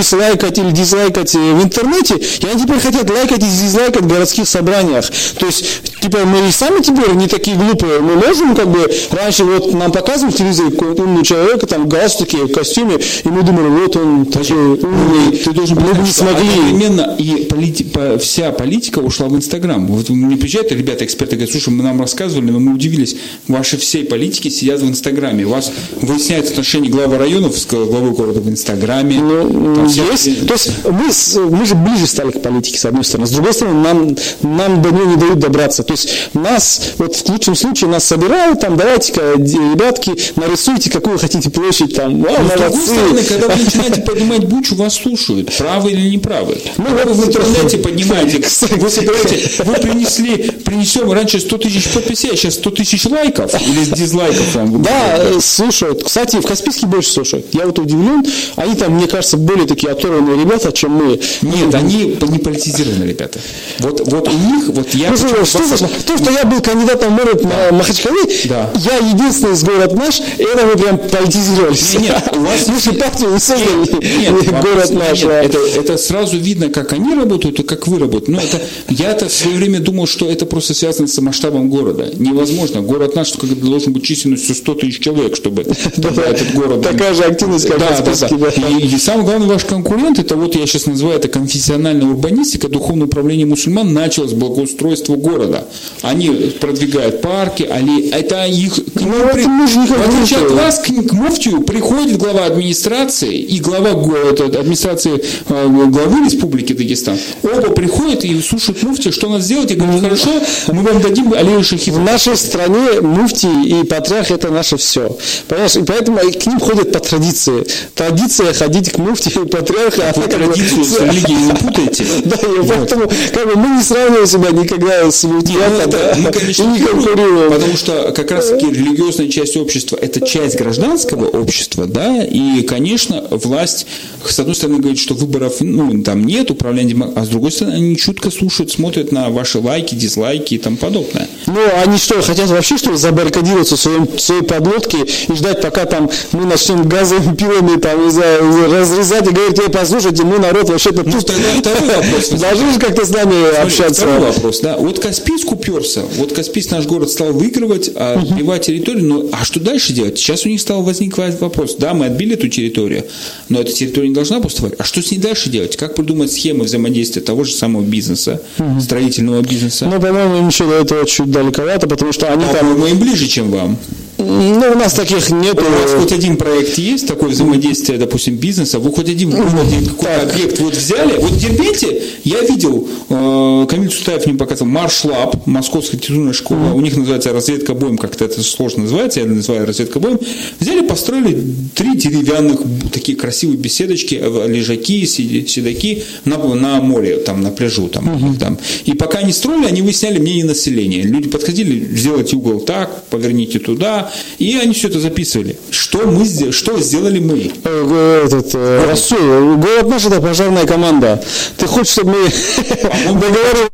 [0.00, 5.06] научились лайкать или дизлайкать в интернете, и они теперь хотят лайкать и дизлайкать городских собраниях.
[5.38, 5.64] То есть,
[6.00, 8.00] типа, мы и сами теперь не такие глупые.
[8.00, 11.88] Мы можем, как бы, раньше вот нам показывают в телевизоре какого-то умного человека, там, в
[11.88, 16.48] галстуке, в костюме, и мы думали, вот он такой умный, ты должен мы не смогли.
[16.48, 19.86] Одновременно и полити, по, вся политика ушла в Инстаграм.
[19.86, 23.16] Вот мне приезжают ребята, эксперты, говорят, слушай, мы нам рассказывали, но мы удивились,
[23.48, 25.44] ваши все политики сидят в Инстаграме.
[25.44, 25.70] У вас
[26.00, 29.20] выясняются отношения главы районов с главой города в Инстаграме.
[29.20, 33.26] Ну, есть, то есть мы, мы же ближе стали к политике, с одной стороны.
[33.26, 35.82] С другой стороны, нам нам до нее не дают добраться.
[35.82, 41.50] То есть нас, вот в лучшем случае нас собирают, там, давайте-ка, ребятки, нарисуйте, какую хотите
[41.50, 45.92] площадь, там, а, Но, с другой стороны, когда вы начинаете поднимать бучу, вас слушают, правы
[45.92, 46.58] или неправы.
[46.76, 48.38] Ну, вы в интернете поднимаете,
[48.76, 53.84] вы собираете, вы принесли, принесем раньше 100 тысяч подписей, а сейчас 100 тысяч лайков или
[53.84, 54.82] дизлайков вам.
[54.82, 56.04] Да, слушают.
[56.04, 57.46] Кстати, в Каспийске больше слушают.
[57.52, 58.24] Я вот удивлен,
[58.56, 61.20] они там, мне кажется, более такие оторванные ребята, чем мы.
[61.42, 63.38] Нет, они не политизированные ребята.
[63.78, 65.10] Вот, вот у них, вот я...
[65.10, 65.58] Ну, что, что,
[66.06, 67.72] то, что я был кандидатом в мэры да.
[67.72, 68.70] Махачкалы, да.
[68.76, 71.94] я единственный из город наш, и это мы прям политизировались.
[71.94, 72.68] Нет, нет у вас...
[72.68, 75.22] Лучше партию не создали, город наш.
[75.22, 78.32] Нет, это, это сразу видно, как они работают и как вы работаете.
[78.32, 82.10] Но это, я-то в свое время думал, что это просто связано с масштабом города.
[82.16, 82.80] Невозможно.
[82.82, 86.82] Город наш должен быть численностью 100 тысяч человек, чтобы этот город...
[86.82, 88.48] Такая же активность, как да, да, да.
[88.68, 93.06] И, и самый главный ваш конкурент, это вот я сейчас называю это конфессиональная урбанистика, духовное
[93.06, 95.64] управление мусульман начал с благоустройства города.
[96.02, 96.28] Они
[96.60, 98.10] продвигают парки, аллеи.
[98.10, 98.74] Это их...
[98.74, 99.44] К ним, при...
[99.44, 106.24] В отличие от вас, к, к муфтию приходит глава администрации и глава администрации э, главы
[106.24, 107.16] Республики Дагестан.
[107.44, 109.70] Оба приходят и слушают муфти, что надо сделать.
[109.70, 110.30] И говорят, хорошо,
[110.72, 111.90] мы вам дадим аллею шахи.
[111.90, 115.16] В нашей стране муфти и патриарх это наше все.
[115.46, 115.76] Понимаешь?
[115.76, 117.64] И поэтому к ним ходят по традиции.
[117.94, 120.00] Традиция ходить к муфти и патриарху.
[120.02, 122.04] А вы традицию с религией не путаете.
[122.24, 126.64] Да, и поэтому как бы, мы не сравниваем себя никогда с мультиатом, да, мы, конечно,
[126.64, 127.50] не конкурируем.
[127.50, 133.24] Потому что как раз таки религиозная часть общества– это часть гражданского общества, да, и, конечно,
[133.30, 133.86] власть,
[134.24, 137.96] с одной стороны, говорит, что выборов ну, там нет, управления, а с другой стороны, они
[137.96, 141.28] чутко слушают, смотрят на ваши лайки, дизлайки и тому подобное.
[141.46, 144.98] Ну, они что, хотят вообще, что ли, забаррикадироваться в, своем, своей подлодке
[145.28, 150.24] и ждать, пока там мы начнем газовыми пилами там, не знаю, разрезать говорит, ей, послушайте,
[150.24, 152.28] мы народ вообще-то Ну, тогда второй вопрос.
[152.40, 154.02] должны же как-то с нами Смотри, общаться.
[154.02, 154.76] Второй вопрос, да.
[154.76, 156.02] Вот Каспийск уперся.
[156.16, 159.04] Вот Каспийск наш город стал выигрывать, а отбивать территорию.
[159.04, 160.18] Но а что дальше делать?
[160.18, 161.76] Сейчас у них стал возникать вопрос.
[161.76, 163.04] Да, мы отбили эту территорию,
[163.48, 164.74] но эта территория не должна пустовать.
[164.78, 165.76] А что с ней дальше делать?
[165.76, 168.40] Как придумать схемы взаимодействия того же самого бизнеса,
[168.80, 169.86] строительного бизнеса?
[169.86, 172.78] Ну, по-моему, им еще до этого чуть далековато, потому что они там...
[172.78, 173.78] мы им ближе, чем вам.
[174.20, 175.60] Ну, у нас таких нет.
[175.60, 179.88] У вас хоть один проект есть, такое взаимодействие, допустим, бизнеса, вы хоть один в городе
[179.88, 185.46] какой-то объект вот взяли, вот в Дербенте я видел, э, Камиль Сутаев мне показывал, Маршлаб,
[185.46, 190.00] Московская архитектурная школа, у них называется разведка боем, как-то это сложно называется, я называю разведка
[190.00, 190.18] боем,
[190.58, 191.42] взяли, построили
[191.74, 192.60] три деревянных
[192.92, 198.58] такие красивые беседочки, э, лежаки, седаки на, на море, там, на пляжу, там, там.
[198.84, 201.02] И пока они строили, они выясняли мнение населения.
[201.02, 205.58] Люди подходили, сделайте угол так, поверните туда, и они все это записывали.
[205.70, 207.52] Что мы сделали, что сделали мы?
[207.64, 211.22] Э, Этот, э, Расул, город наш это пожарная команда.
[211.56, 212.28] Ты хочешь, чтобы мы
[213.20, 213.70] договорились?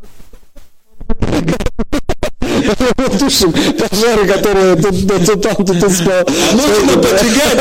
[3.18, 6.24] Тушим пожары, которые тут, тут, тут, там, тут, тут спал.
[6.52, 7.02] Нужно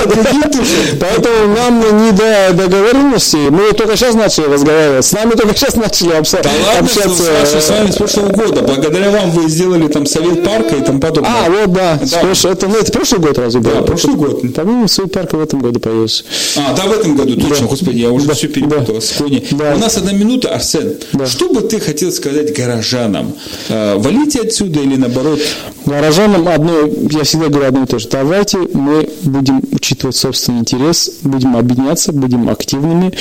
[0.01, 0.99] а другие тушат.
[0.99, 3.49] Поэтому нам не до договоренности.
[3.49, 5.05] Мы только сейчас начали разговаривать.
[5.05, 7.23] С нами только сейчас начали обса- Да ладно, общаться.
[7.61, 8.61] с, вами с прошлого года.
[8.61, 11.31] Благодаря вам вы сделали там совет парка и тому подобное.
[11.45, 11.99] А, вот да.
[12.01, 12.21] Да.
[12.21, 13.71] Слушай, это, ну, это прошлый год разве был?
[13.71, 14.53] Да, прошлый год.
[14.53, 16.23] По-моему, свой парк в этом году появился.
[16.57, 18.33] А, да, в этом году точно, господи, я уже Да.
[18.33, 18.99] все перепутал.
[19.17, 19.45] Кони.
[19.51, 19.73] Да.
[19.75, 20.95] У нас одна минута, Арсен.
[21.13, 21.25] Да.
[21.25, 23.33] Что бы ты хотел сказать горожанам?
[23.69, 25.39] Э, валите отсюда или наоборот?
[25.85, 26.73] Горожанам одно,
[27.11, 28.07] я всегда говорю одно и то же.
[28.09, 33.13] Давайте мы будем учитывать собственный интерес, будем объединяться, будем активными.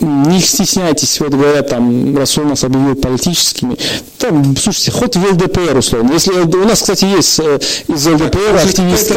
[0.00, 3.76] Не стесняйтесь, вот говорят, там, Расул нас объявил политическими.
[4.18, 6.12] Там, слушайте, хоть в ЛДПР, условно.
[6.12, 7.58] Если у нас, кстати, есть э,
[7.88, 9.14] из ЛДПР активисты.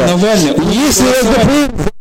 [0.72, 1.06] Если.
[1.06, 1.94] ЛДПР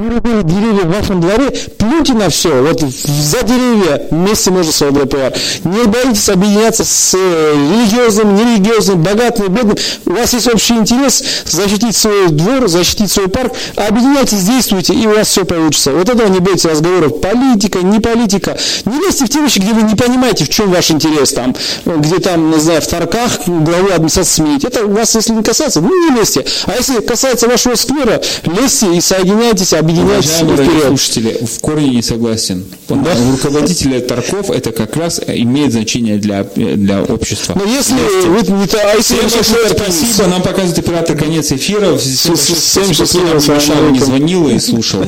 [0.00, 2.62] вырубили деревья в вашем дворе, плюньте на все.
[2.62, 5.34] Вот за деревья вместе можно с ЛДПР.
[5.64, 9.76] Не боитесь объединяться с э, религиозным, нерелигиозным, богатым, бедным.
[10.06, 13.52] У вас есть общий интерес защитить свой двор, защитить свой парк.
[13.76, 15.92] Объединяйтесь, действуйте, и у вас все получится.
[15.92, 17.20] Вот этого не бойтесь разговоров.
[17.20, 18.56] Политика, не политика.
[18.86, 21.32] Не лезьте в те вещи, где вы не понимаете, в чем ваш интерес.
[21.32, 24.64] Там, где там, не знаю, в Тарках главу администрации сменить.
[24.64, 26.44] Это вас, если не касается, ну не лезьте.
[26.66, 30.72] А если касается вашего сквера, лезьте и соединяйтесь, объединяйтесь Уважаемые вперед.
[30.74, 32.64] радиослушатели, в корне не согласен.
[32.88, 37.54] Руководители торгов это как раз имеет значение для, для общества.
[37.56, 37.94] Но если
[38.26, 40.28] вы не то, а если Всем большое спасибо.
[40.28, 41.96] Нам показывает оператор конец эфира.
[41.96, 44.06] Всем счастливо, не салам мешал, не алейкум.
[44.06, 45.02] звонил и слушал.